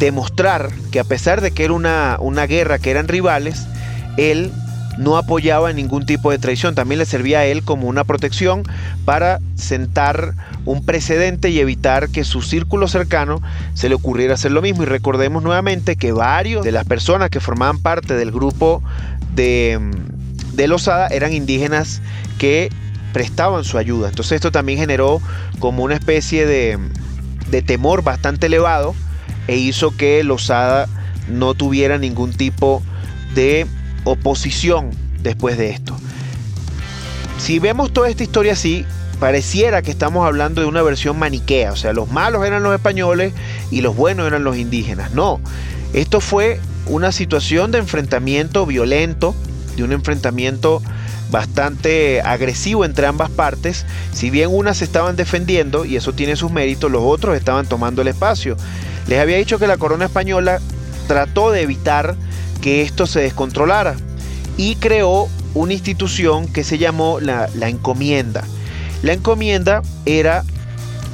demostrar 0.00 0.70
que 0.90 0.98
a 0.98 1.04
pesar 1.04 1.40
de 1.40 1.52
que 1.52 1.64
era 1.64 1.74
una, 1.74 2.16
una 2.20 2.46
guerra, 2.46 2.78
que 2.78 2.90
eran 2.90 3.06
rivales, 3.06 3.66
él 4.16 4.50
no 5.00 5.16
apoyaba 5.16 5.72
ningún 5.72 6.04
tipo 6.04 6.30
de 6.30 6.38
traición, 6.38 6.74
también 6.74 6.98
le 6.98 7.06
servía 7.06 7.38
a 7.38 7.46
él 7.46 7.62
como 7.62 7.88
una 7.88 8.04
protección 8.04 8.64
para 9.06 9.40
sentar 9.54 10.34
un 10.66 10.84
precedente 10.84 11.48
y 11.48 11.58
evitar 11.58 12.10
que 12.10 12.22
su 12.22 12.42
círculo 12.42 12.86
cercano 12.86 13.40
se 13.72 13.88
le 13.88 13.94
ocurriera 13.94 14.34
hacer 14.34 14.52
lo 14.52 14.60
mismo. 14.60 14.82
Y 14.82 14.86
recordemos 14.86 15.42
nuevamente 15.42 15.96
que 15.96 16.12
varios 16.12 16.62
de 16.64 16.72
las 16.72 16.84
personas 16.84 17.30
que 17.30 17.40
formaban 17.40 17.78
parte 17.78 18.14
del 18.14 18.30
grupo 18.30 18.82
de, 19.34 19.80
de 20.52 20.68
Lozada 20.68 21.06
eran 21.08 21.32
indígenas 21.32 22.02
que 22.36 22.68
prestaban 23.14 23.64
su 23.64 23.78
ayuda. 23.78 24.10
Entonces 24.10 24.32
esto 24.32 24.52
también 24.52 24.78
generó 24.78 25.22
como 25.60 25.82
una 25.82 25.94
especie 25.94 26.44
de, 26.44 26.78
de 27.50 27.62
temor 27.62 28.02
bastante 28.02 28.48
elevado 28.48 28.94
e 29.48 29.56
hizo 29.56 29.96
que 29.96 30.22
Lozada 30.24 30.88
no 31.26 31.54
tuviera 31.54 31.96
ningún 31.96 32.34
tipo 32.34 32.82
de 33.34 33.66
oposición 34.04 34.90
después 35.22 35.58
de 35.58 35.70
esto. 35.70 35.96
Si 37.38 37.58
vemos 37.58 37.92
toda 37.92 38.08
esta 38.08 38.22
historia 38.22 38.52
así, 38.52 38.84
pareciera 39.18 39.82
que 39.82 39.90
estamos 39.90 40.26
hablando 40.26 40.60
de 40.60 40.66
una 40.66 40.82
versión 40.82 41.18
maniquea, 41.18 41.72
o 41.72 41.76
sea, 41.76 41.92
los 41.92 42.10
malos 42.10 42.44
eran 42.46 42.62
los 42.62 42.74
españoles 42.74 43.32
y 43.70 43.80
los 43.80 43.96
buenos 43.96 44.26
eran 44.26 44.44
los 44.44 44.56
indígenas. 44.56 45.12
No, 45.12 45.40
esto 45.92 46.20
fue 46.20 46.60
una 46.86 47.12
situación 47.12 47.70
de 47.70 47.78
enfrentamiento 47.78 48.66
violento, 48.66 49.34
de 49.76 49.84
un 49.84 49.92
enfrentamiento 49.92 50.82
bastante 51.30 52.20
agresivo 52.22 52.84
entre 52.84 53.06
ambas 53.06 53.30
partes. 53.30 53.86
Si 54.12 54.30
bien 54.30 54.50
unas 54.52 54.78
se 54.78 54.84
estaban 54.84 55.16
defendiendo, 55.16 55.84
y 55.84 55.96
eso 55.96 56.12
tiene 56.12 56.36
sus 56.36 56.50
méritos, 56.50 56.90
los 56.90 57.02
otros 57.02 57.36
estaban 57.36 57.66
tomando 57.66 58.02
el 58.02 58.08
espacio. 58.08 58.56
Les 59.06 59.20
había 59.20 59.36
dicho 59.36 59.58
que 59.58 59.66
la 59.66 59.76
corona 59.76 60.06
española 60.06 60.60
trató 61.06 61.50
de 61.50 61.62
evitar 61.62 62.16
que 62.60 62.82
esto 62.82 63.06
se 63.06 63.20
descontrolara 63.20 63.96
y 64.56 64.76
creó 64.76 65.28
una 65.54 65.72
institución 65.72 66.46
que 66.46 66.64
se 66.64 66.78
llamó 66.78 67.20
la, 67.20 67.48
la 67.54 67.68
encomienda. 67.68 68.44
La 69.02 69.12
encomienda 69.12 69.82
era 70.04 70.44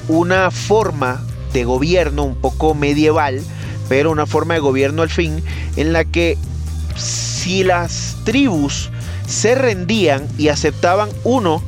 una 0.09 0.51
forma 0.51 1.25
de 1.53 1.65
gobierno 1.65 2.25
un 2.25 2.37
poco 2.37 2.75
medieval, 2.75 3.41
pero 3.89 4.11
una 4.11 4.27
forma 4.27 4.55
de 4.55 4.61
gobierno 4.61 5.03
al 5.03 5.11
fin, 5.11 5.43
en 5.77 5.93
la 5.93 6.05
que 6.05 6.37
si 6.97 7.65
las 7.65 8.17
tribus 8.25 8.91
se 9.27 9.55
rendían 9.55 10.27
y 10.39 10.49
aceptaban 10.49 11.09
uno, 11.25 11.63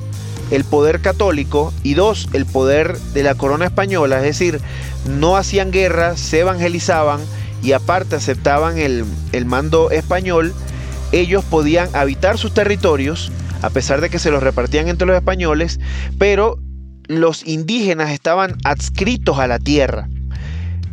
el 0.50 0.64
poder 0.64 1.00
católico 1.00 1.72
y 1.82 1.94
dos, 1.94 2.28
el 2.32 2.46
poder 2.46 2.98
de 3.12 3.22
la 3.22 3.34
corona 3.34 3.66
española, 3.66 4.16
es 4.16 4.22
decir, 4.22 4.60
no 5.06 5.36
hacían 5.36 5.70
guerra, 5.70 6.16
se 6.16 6.40
evangelizaban 6.40 7.20
y 7.62 7.72
aparte 7.72 8.16
aceptaban 8.16 8.78
el, 8.78 9.04
el 9.32 9.44
mando 9.44 9.90
español, 9.90 10.54
ellos 11.12 11.44
podían 11.44 11.94
habitar 11.94 12.38
sus 12.38 12.52
territorios, 12.54 13.32
a 13.62 13.70
pesar 13.70 14.00
de 14.00 14.10
que 14.10 14.18
se 14.18 14.30
los 14.30 14.42
repartían 14.42 14.88
entre 14.88 15.06
los 15.06 15.16
españoles, 15.16 15.80
pero 16.18 16.58
los 17.08 17.46
indígenas 17.46 18.10
estaban 18.10 18.56
adscritos 18.64 19.38
a 19.38 19.46
la 19.46 19.58
tierra. 19.58 20.08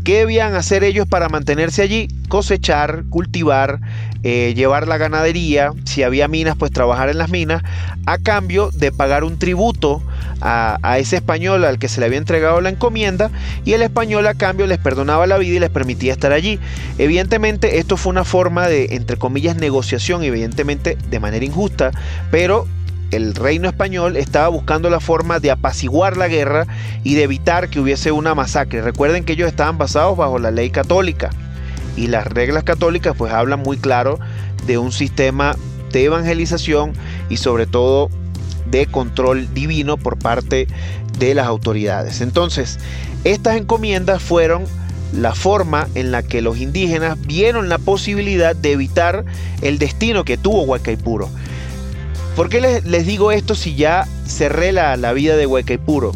¿Qué 0.05 0.19
debían 0.19 0.53
hacer 0.53 0.83
ellos 0.83 1.07
para 1.07 1.29
mantenerse 1.29 1.81
allí? 1.81 2.07
Cosechar, 2.29 3.05
cultivar, 3.09 3.81
eh, 4.27 4.55
llevar 4.55 4.87
la 4.87 4.97
ganadería, 4.97 5.71
si 5.83 6.01
había 6.01 6.27
minas, 6.27 6.55
pues 6.57 6.71
trabajar 6.71 7.09
en 7.09 7.19
las 7.19 7.29
minas, 7.29 7.61
a 8.07 8.17
cambio 8.17 8.71
de 8.73 8.91
pagar 8.91 9.23
un 9.23 9.37
tributo 9.37 10.01
a, 10.41 10.79
a, 10.81 10.97
ese 10.97 11.17
español 11.17 11.63
al 11.63 11.77
que 11.77 11.87
se 11.87 11.99
le 11.99 12.07
había 12.07 12.17
entregado 12.17 12.59
la 12.59 12.69
encomienda 12.69 13.29
y 13.65 13.73
el 13.73 13.83
español 13.83 14.25
a 14.25 14.33
cambio 14.33 14.65
les 14.65 14.79
perdonaba 14.79 15.27
la 15.27 15.37
vida 15.37 15.57
y 15.57 15.59
les 15.59 15.69
permitía 15.69 16.11
estar 16.11 16.31
allí. 16.31 16.59
Evidentemente 16.97 17.77
esto 17.77 17.97
fue 17.97 18.09
una 18.09 18.23
forma 18.23 18.67
de, 18.67 18.95
entre 18.95 19.17
comillas, 19.17 19.57
negociación, 19.57 20.23
evidentemente 20.23 20.97
de 21.07 21.19
manera 21.19 21.45
injusta, 21.45 21.91
pero 22.31 22.67
el 23.11 23.35
reino 23.35 23.67
español 23.67 24.17
estaba 24.17 24.47
buscando 24.47 24.89
la 24.89 25.01
forma 25.01 25.39
de 25.39 25.51
apaciguar 25.51 26.17
la 26.17 26.29
guerra 26.29 26.65
y 27.03 27.13
de 27.13 27.21
evitar 27.21 27.69
que 27.69 27.79
hubiese 27.79 28.11
una 28.11 28.33
masacre. 28.33 28.81
Recuerden 28.81 29.23
que 29.23 29.33
ellos 29.33 29.47
estaban 29.47 29.77
basados 29.77 30.17
bajo 30.17 30.39
la 30.39 30.49
ley 30.49 30.71
católica 30.71 31.29
y 31.95 32.07
las 32.07 32.27
reglas 32.27 32.63
católicas 32.63 33.15
pues 33.17 33.31
hablan 33.31 33.59
muy 33.59 33.77
claro 33.77 34.19
de 34.65 34.77
un 34.77 34.91
sistema 34.91 35.55
de 35.91 36.05
evangelización 36.05 36.93
y 37.29 37.37
sobre 37.37 37.67
todo 37.67 38.09
de 38.65 38.87
control 38.87 39.53
divino 39.53 39.97
por 39.97 40.17
parte 40.17 40.67
de 41.19 41.35
las 41.35 41.47
autoridades. 41.47 42.21
Entonces, 42.21 42.79
estas 43.23 43.57
encomiendas 43.57 44.21
fueron 44.21 44.65
la 45.13 45.33
forma 45.33 45.87
en 45.95 46.11
la 46.11 46.23
que 46.23 46.41
los 46.41 46.57
indígenas 46.57 47.17
vieron 47.25 47.69
la 47.69 47.77
posibilidad 47.77 48.55
de 48.55 48.73
evitar 48.73 49.23
el 49.61 49.77
destino 49.77 50.25
que 50.25 50.37
tuvo 50.37 50.63
Huaycaipuro. 50.63 51.29
¿Por 52.35 52.49
qué 52.49 52.59
les, 52.59 52.83
les, 52.83 53.05
digo 53.05 53.31
esto 53.31 53.55
si 53.55 53.75
ya 53.75 54.07
cerré 54.27 54.73
la, 54.73 54.97
la 54.97 55.13
vida 55.13 55.37
de 55.37 55.45
Huaycaipuro? 55.45 56.11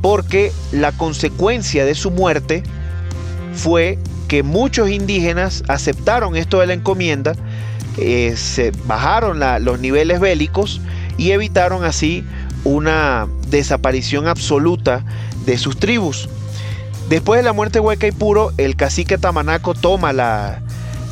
Porque 0.00 0.52
la 0.70 0.92
consecuencia 0.92 1.84
de 1.84 1.96
su 1.96 2.12
muerte 2.12 2.62
fue 3.54 3.98
que 4.28 4.42
muchos 4.42 4.90
indígenas 4.90 5.64
aceptaron 5.68 6.36
esto 6.36 6.60
de 6.60 6.66
la 6.66 6.74
encomienda, 6.74 7.34
eh, 7.96 8.34
se 8.36 8.70
bajaron 8.86 9.40
los 9.64 9.80
niveles 9.80 10.20
bélicos 10.20 10.80
y 11.16 11.32
evitaron 11.32 11.84
así 11.84 12.24
una 12.62 13.26
desaparición 13.48 14.28
absoluta 14.28 15.04
de 15.46 15.58
sus 15.58 15.78
tribus. 15.78 16.28
Después 17.08 17.38
de 17.38 17.42
la 17.42 17.54
muerte 17.54 17.78
de 17.78 17.84
Huaycaipuro, 17.86 18.52
el 18.58 18.76
cacique 18.76 19.16
Tamanaco 19.16 19.74
toma 19.74 20.12
la, 20.12 20.60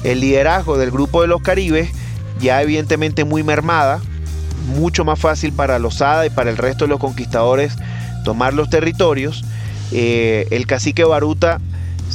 el 0.05 0.21
liderazgo 0.21 0.77
del 0.77 0.91
grupo 0.91 1.23
de 1.23 1.29
los 1.29 1.41
caribes, 1.41 1.91
ya 2.39 2.61
evidentemente 2.61 3.25
muy 3.25 3.43
mermada, 3.43 4.01
mucho 4.77 5.05
más 5.05 5.19
fácil 5.19 5.53
para 5.53 5.79
los 5.79 6.03
Ada 6.03 6.27
y 6.27 6.31
para 6.31 6.51
el 6.51 6.59
resto 6.59 6.85
de 6.85 6.91
los 6.91 7.01
conquistadores 7.01 7.73
tomar 8.25 8.53
los 8.53 8.69
territorios. 8.69 9.45
Eh, 9.93 10.49
el 10.51 10.67
cacique 10.67 11.05
Baruta, 11.05 11.61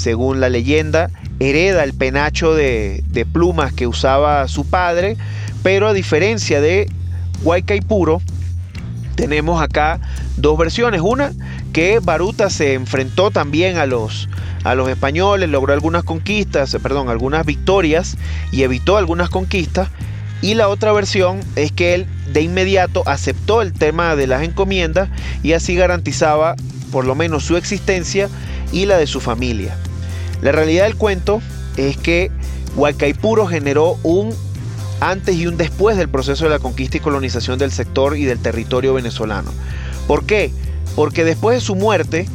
según 0.01 0.39
la 0.39 0.49
leyenda, 0.49 1.11
hereda 1.39 1.83
el 1.83 1.93
penacho 1.93 2.53
de, 2.53 3.03
de, 3.07 3.25
plumas 3.25 3.71
que 3.71 3.87
usaba 3.87 4.47
su 4.47 4.65
padre, 4.65 5.15
pero 5.63 5.87
a 5.87 5.93
diferencia 5.93 6.59
de 6.59 6.89
Huaycaipuro, 7.43 8.21
tenemos 9.15 9.61
acá 9.61 9.99
dos 10.37 10.57
versiones. 10.57 11.01
Una, 11.01 11.31
que 11.73 11.99
Baruta 11.99 12.49
se 12.49 12.73
enfrentó 12.73 13.31
también 13.31 13.77
a 13.77 13.85
los, 13.85 14.27
a 14.63 14.75
los 14.75 14.89
españoles, 14.89 15.49
logró 15.49 15.73
algunas 15.73 16.03
conquistas, 16.03 16.75
perdón, 16.81 17.09
algunas 17.09 17.45
victorias 17.45 18.17
y 18.51 18.63
evitó 18.63 18.97
algunas 18.97 19.29
conquistas. 19.29 19.89
Y 20.41 20.55
la 20.55 20.69
otra 20.69 20.91
versión 20.91 21.39
es 21.55 21.71
que 21.71 21.93
él 21.93 22.07
de 22.33 22.41
inmediato 22.41 23.03
aceptó 23.05 23.61
el 23.61 23.73
tema 23.73 24.15
de 24.15 24.25
las 24.25 24.41
encomiendas 24.41 25.09
y 25.43 25.53
así 25.53 25.75
garantizaba 25.75 26.55
por 26.91 27.05
lo 27.05 27.13
menos 27.13 27.45
su 27.45 27.57
existencia 27.57 28.27
y 28.71 28.85
la 28.85 28.97
de 28.97 29.05
su 29.05 29.21
familia. 29.21 29.77
La 30.41 30.51
realidad 30.51 30.85
del 30.85 30.95
cuento 30.95 31.41
es 31.77 31.97
que 31.97 32.31
Huaycaipuro 32.75 33.47
generó 33.47 33.97
un 34.03 34.33
antes 34.99 35.35
y 35.35 35.47
un 35.47 35.57
después 35.57 35.97
del 35.97 36.09
proceso 36.09 36.43
de 36.43 36.51
la 36.51 36.59
conquista 36.59 36.97
y 36.97 36.99
colonización 36.99 37.57
del 37.57 37.71
sector 37.71 38.15
y 38.17 38.25
del 38.25 38.39
territorio 38.39 38.93
venezolano. 38.93 39.51
¿Por 40.07 40.25
qué? 40.25 40.51
Porque 40.95 41.23
después 41.23 41.57
de 41.57 41.61
su 41.61 41.75
muerte, 41.75 42.27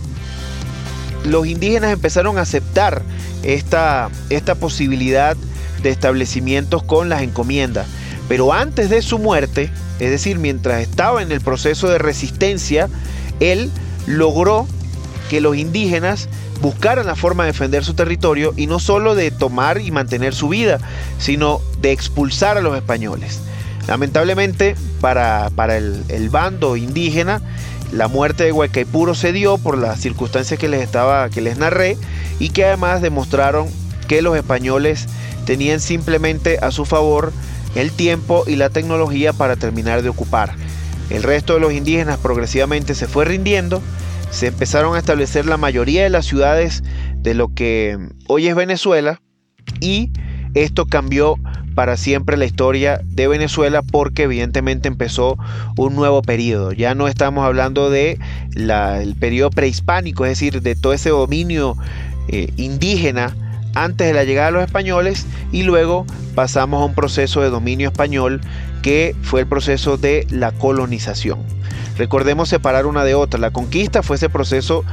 los 1.25 1.47
indígenas 1.47 1.93
empezaron 1.93 2.39
a 2.39 2.43
aceptar 2.43 3.03
esta, 3.43 4.11
esta 4.31 4.57
posibilidad 4.57 5.37
de 5.83 5.91
establecimientos 5.91 6.83
con 6.83 7.09
las 7.09 7.23
encomiendas. 7.23 7.87
Pero 8.29 8.53
antes 8.53 8.91
de 8.91 9.03
su 9.03 9.19
muerte, 9.19 9.71
es 10.01 10.11
decir, 10.11 10.39
mientras 10.39 10.81
estaba 10.81 11.23
en 11.23 11.31
el 11.31 11.41
proceso 11.41 11.89
de 11.89 11.99
resistencia, 11.99 12.89
él 13.39 13.71
logró 14.07 14.67
que 15.29 15.41
los 15.41 15.57
indígenas 15.57 16.29
buscaran 16.61 17.07
la 17.07 17.17
forma 17.17 17.45
de 17.45 17.53
defender 17.53 17.85
su 17.85 17.95
territorio 17.95 18.53
y 18.57 18.67
no 18.67 18.79
solo 18.79 19.15
de 19.15 19.31
tomar 19.31 19.81
y 19.81 19.91
mantener 19.91 20.35
su 20.35 20.49
vida, 20.49 20.79
sino 21.19 21.61
de 21.81 21.93
expulsar 21.93 22.57
a 22.57 22.61
los 22.61 22.77
españoles. 22.77 23.41
Lamentablemente, 23.87 24.75
para, 25.01 25.51
para 25.55 25.77
el, 25.77 26.03
el, 26.09 26.29
bando 26.29 26.77
indígena, 26.77 27.41
la 27.93 28.09
muerte 28.09 28.45
de 28.45 28.53
Huaycaipuro 28.53 29.15
se 29.15 29.33
dio 29.33 29.59
por 29.59 29.79
las 29.79 30.01
circunstancias 30.01 30.59
que 30.59 30.69
les, 30.69 30.83
estaba, 30.83 31.29
que 31.31 31.41
les 31.41 31.57
narré 31.57 31.97
y 32.41 32.49
que 32.49 32.65
además 32.65 33.01
demostraron 33.01 33.69
que 34.09 34.23
los 34.23 34.37
españoles 34.37 35.07
tenían 35.45 35.81
simplemente 35.81 36.59
a 36.61 36.73
su 36.73 36.85
favor 36.85 37.33
el 37.77 37.93
tiempo 37.93 38.45
y 38.47 38.57
la 38.57 38.71
tecnología 38.71 39.33
para 39.33 39.57
terminar 39.57 40.03
de 40.03 40.09
ocupar. 40.09 40.55
El 41.11 41.23
resto 41.23 41.55
de 41.55 41.61
los 41.61 41.73
indígenas 41.73 42.19
progresivamente 42.19 42.95
se 42.95 43.07
fue 43.07 43.25
rindiendo, 43.25 43.81
se 44.37 44.49
empezaron 44.49 44.95
a 44.95 44.99
establecer 44.99 45.47
la 45.47 45.57
mayoría 45.57 46.03
de 46.03 46.11
las 46.11 46.27
ciudades 46.27 46.83
de 47.15 47.33
lo 47.33 47.55
que 47.55 47.97
hoy 48.29 48.49
es 48.49 48.55
Venezuela 48.55 49.23
y 49.81 50.13
esto 50.53 50.85
cambió 50.85 51.37
para 51.75 51.97
siempre 51.97 52.37
la 52.37 52.45
historia 52.45 53.01
de 53.03 53.29
Venezuela 53.29 53.81
porque 53.81 54.25
evidentemente 54.25 54.89
empezó 54.89 55.39
un 55.79 55.97
nuevo 55.97 56.21
periodo. 56.21 56.73
Ya 56.73 56.95
no 56.95 57.09
estamos 57.09 57.47
hablando 57.47 57.89
de 57.89 58.19
la, 58.53 59.01
el 59.01 59.15
periodo 59.15 59.49
prehispánico, 59.49 60.27
es 60.27 60.33
decir, 60.33 60.61
de 60.61 60.75
todo 60.75 60.93
ese 60.93 61.09
dominio 61.09 61.75
eh, 62.29 62.53
indígena 62.59 63.35
antes 63.75 64.07
de 64.07 64.13
la 64.13 64.25
llegada 64.25 64.49
de 64.49 64.53
los 64.53 64.65
españoles 64.65 65.27
y 65.51 65.63
luego 65.63 66.05
pasamos 66.35 66.83
a 66.83 66.85
un 66.85 66.95
proceso 66.95 67.41
de 67.41 67.49
dominio 67.49 67.89
español 67.89 68.43
que 68.87 69.17
fue 69.21 69.41
el 69.41 69.49
proceso 69.49 69.97
de 69.97 70.29
la 70.31 70.53
colonización. 70.53 71.41
Recordemos 71.99 72.49
separar 72.49 72.87
una 72.87 73.03
de 73.03 73.17
otra. 73.17 73.41
La 73.41 73.51
conquista 73.51 74.05
fue 74.05 74.15
ese 74.15 74.29
proceso 74.29 74.85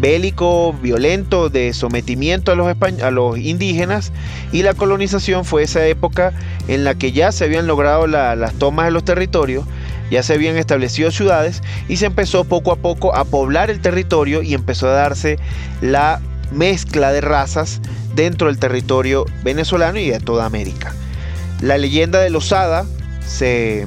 bélico, 0.00 0.72
violento, 0.72 1.50
de 1.50 1.74
sometimiento 1.74 2.52
a 2.52 2.54
los, 2.54 2.74
a 3.02 3.10
los 3.10 3.36
indígenas 3.36 4.12
y 4.50 4.62
la 4.62 4.72
colonización 4.72 5.44
fue 5.44 5.64
esa 5.64 5.86
época 5.86 6.32
en 6.68 6.84
la 6.84 6.94
que 6.94 7.12
ya 7.12 7.32
se 7.32 7.44
habían 7.44 7.66
logrado 7.66 8.06
la, 8.06 8.34
las 8.34 8.54
tomas 8.54 8.86
de 8.86 8.92
los 8.92 9.04
territorios, 9.04 9.66
ya 10.10 10.22
se 10.22 10.32
habían 10.32 10.56
establecido 10.56 11.10
ciudades 11.10 11.62
y 11.86 11.98
se 11.98 12.06
empezó 12.06 12.44
poco 12.44 12.72
a 12.72 12.76
poco 12.76 13.14
a 13.14 13.26
poblar 13.26 13.68
el 13.68 13.80
territorio 13.80 14.40
y 14.40 14.54
empezó 14.54 14.88
a 14.88 14.92
darse 14.92 15.38
la 15.82 16.18
mezcla 16.50 17.12
de 17.12 17.20
razas 17.20 17.82
dentro 18.14 18.46
del 18.46 18.58
territorio 18.58 19.26
venezolano 19.42 19.98
y 19.98 20.08
de 20.08 20.20
toda 20.20 20.46
América. 20.46 20.94
La 21.60 21.76
leyenda 21.76 22.20
de 22.20 22.30
Lozada 22.30 22.86
se 23.26 23.86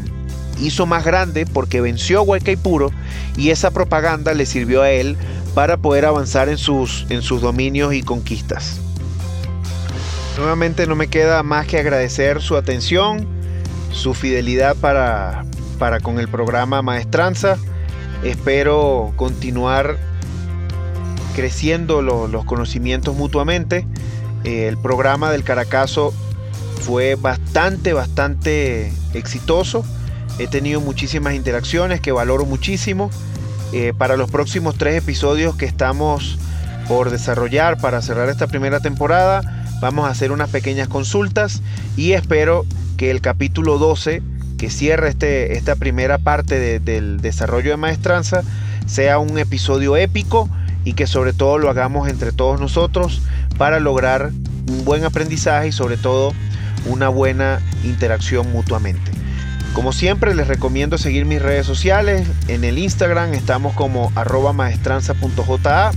hizo 0.60 0.86
más 0.86 1.06
grande 1.06 1.46
porque 1.46 1.82
venció 1.82 2.20
a 2.20 2.22
Huaycaipuro 2.22 2.92
y 3.36 3.50
esa 3.50 3.72
propaganda 3.72 4.34
le 4.34 4.46
sirvió 4.46 4.82
a 4.82 4.90
él 4.90 5.18
para 5.54 5.78
poder 5.78 6.06
avanzar 6.06 6.50
en 6.50 6.58
sus, 6.58 7.06
en 7.10 7.22
sus 7.22 7.42
dominios 7.42 7.94
y 7.94 8.02
conquistas. 8.02 8.80
Nuevamente 10.38 10.86
no 10.86 10.96
me 10.96 11.08
queda 11.08 11.42
más 11.44 11.66
que 11.66 11.80
agradecer 11.80 12.42
su 12.42 12.56
atención, 12.58 13.28
su 13.92 14.14
fidelidad 14.14 14.76
para, 14.76 15.46
para 15.80 16.00
con 16.00 16.20
el 16.20 16.28
programa 16.28 16.82
Maestranza. 16.82 17.58
Espero 18.24 19.14
continuar 19.16 19.98
creciendo 21.36 22.02
lo, 22.02 22.28
los 22.28 22.46
conocimientos 22.46 23.16
mutuamente 23.16 23.86
el 24.44 24.78
programa 24.78 25.32
del 25.32 25.44
Caracazo 25.44 26.14
fue 26.80 27.16
bastante, 27.16 27.94
bastante 27.94 28.92
exitoso. 29.14 29.84
He 30.40 30.48
tenido 30.48 30.82
muchísimas 30.82 31.34
interacciones 31.34 32.02
que 32.02 32.12
valoro 32.12 32.46
muchísimo. 32.46 33.10
Eh, 33.74 33.94
para 33.98 34.16
los 34.16 34.32
próximos 34.32 34.78
tres 34.78 34.96
episodios 34.96 35.56
que 35.56 35.66
estamos 35.66 36.38
por 36.88 37.10
desarrollar 37.10 37.78
para 37.78 38.02
cerrar 38.02 38.30
esta 38.30 38.48
primera 38.48 38.80
temporada, 38.80 39.42
vamos 39.82 40.08
a 40.08 40.12
hacer 40.12 40.32
unas 40.32 40.50
pequeñas 40.50 40.88
consultas 40.88 41.62
y 41.98 42.14
espero 42.14 42.66
que 42.96 43.12
el 43.12 43.20
capítulo 43.20 43.78
12, 43.78 44.22
que 44.58 44.70
cierre 44.70 45.10
este, 45.10 45.58
esta 45.58 45.76
primera 45.76 46.18
parte 46.18 46.80
del 46.80 47.20
desarrollo 47.20 47.72
de 47.72 47.78
maestranza, 47.78 48.44
sea 48.86 49.20
un 49.20 49.38
episodio 49.38 49.98
épico 49.98 50.50
y 50.86 50.94
que 50.94 51.08
sobre 51.08 51.34
todo 51.34 51.58
lo 51.58 51.70
hagamos 51.70 52.08
entre 52.08 52.32
todos 52.32 52.62
nosotros 52.62 53.22
para 53.58 53.82
lograr 53.82 54.32
un 54.70 54.86
buen 54.86 55.04
aprendizaje 55.04 55.68
y 55.68 55.72
sobre 55.74 55.98
todo 55.98 56.32
una 56.90 57.10
buena 57.10 57.62
interacción 57.84 58.52
mutuamente. 58.52 59.12
Como 59.74 59.94
siempre 59.94 60.34
les 60.34 60.48
recomiendo 60.48 60.98
seguir 60.98 61.26
mis 61.26 61.42
redes 61.42 61.66
sociales. 61.66 62.28
En 62.48 62.64
el 62.64 62.80
Instagram 62.80 63.34
estamos 63.34 63.76
como 63.76 64.12
arroba 64.16 64.54
maestranza.ja. 64.54 65.92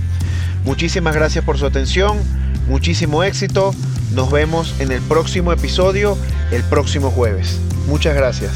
Muchísimas 0.63 1.15
gracias 1.15 1.43
por 1.43 1.57
su 1.57 1.65
atención, 1.65 2.19
muchísimo 2.67 3.23
éxito. 3.23 3.73
Nos 4.13 4.31
vemos 4.31 4.75
en 4.79 4.91
el 4.91 5.01
próximo 5.01 5.51
episodio 5.51 6.17
el 6.51 6.63
próximo 6.63 7.09
jueves. 7.09 7.59
Muchas 7.87 8.15
gracias. 8.15 8.51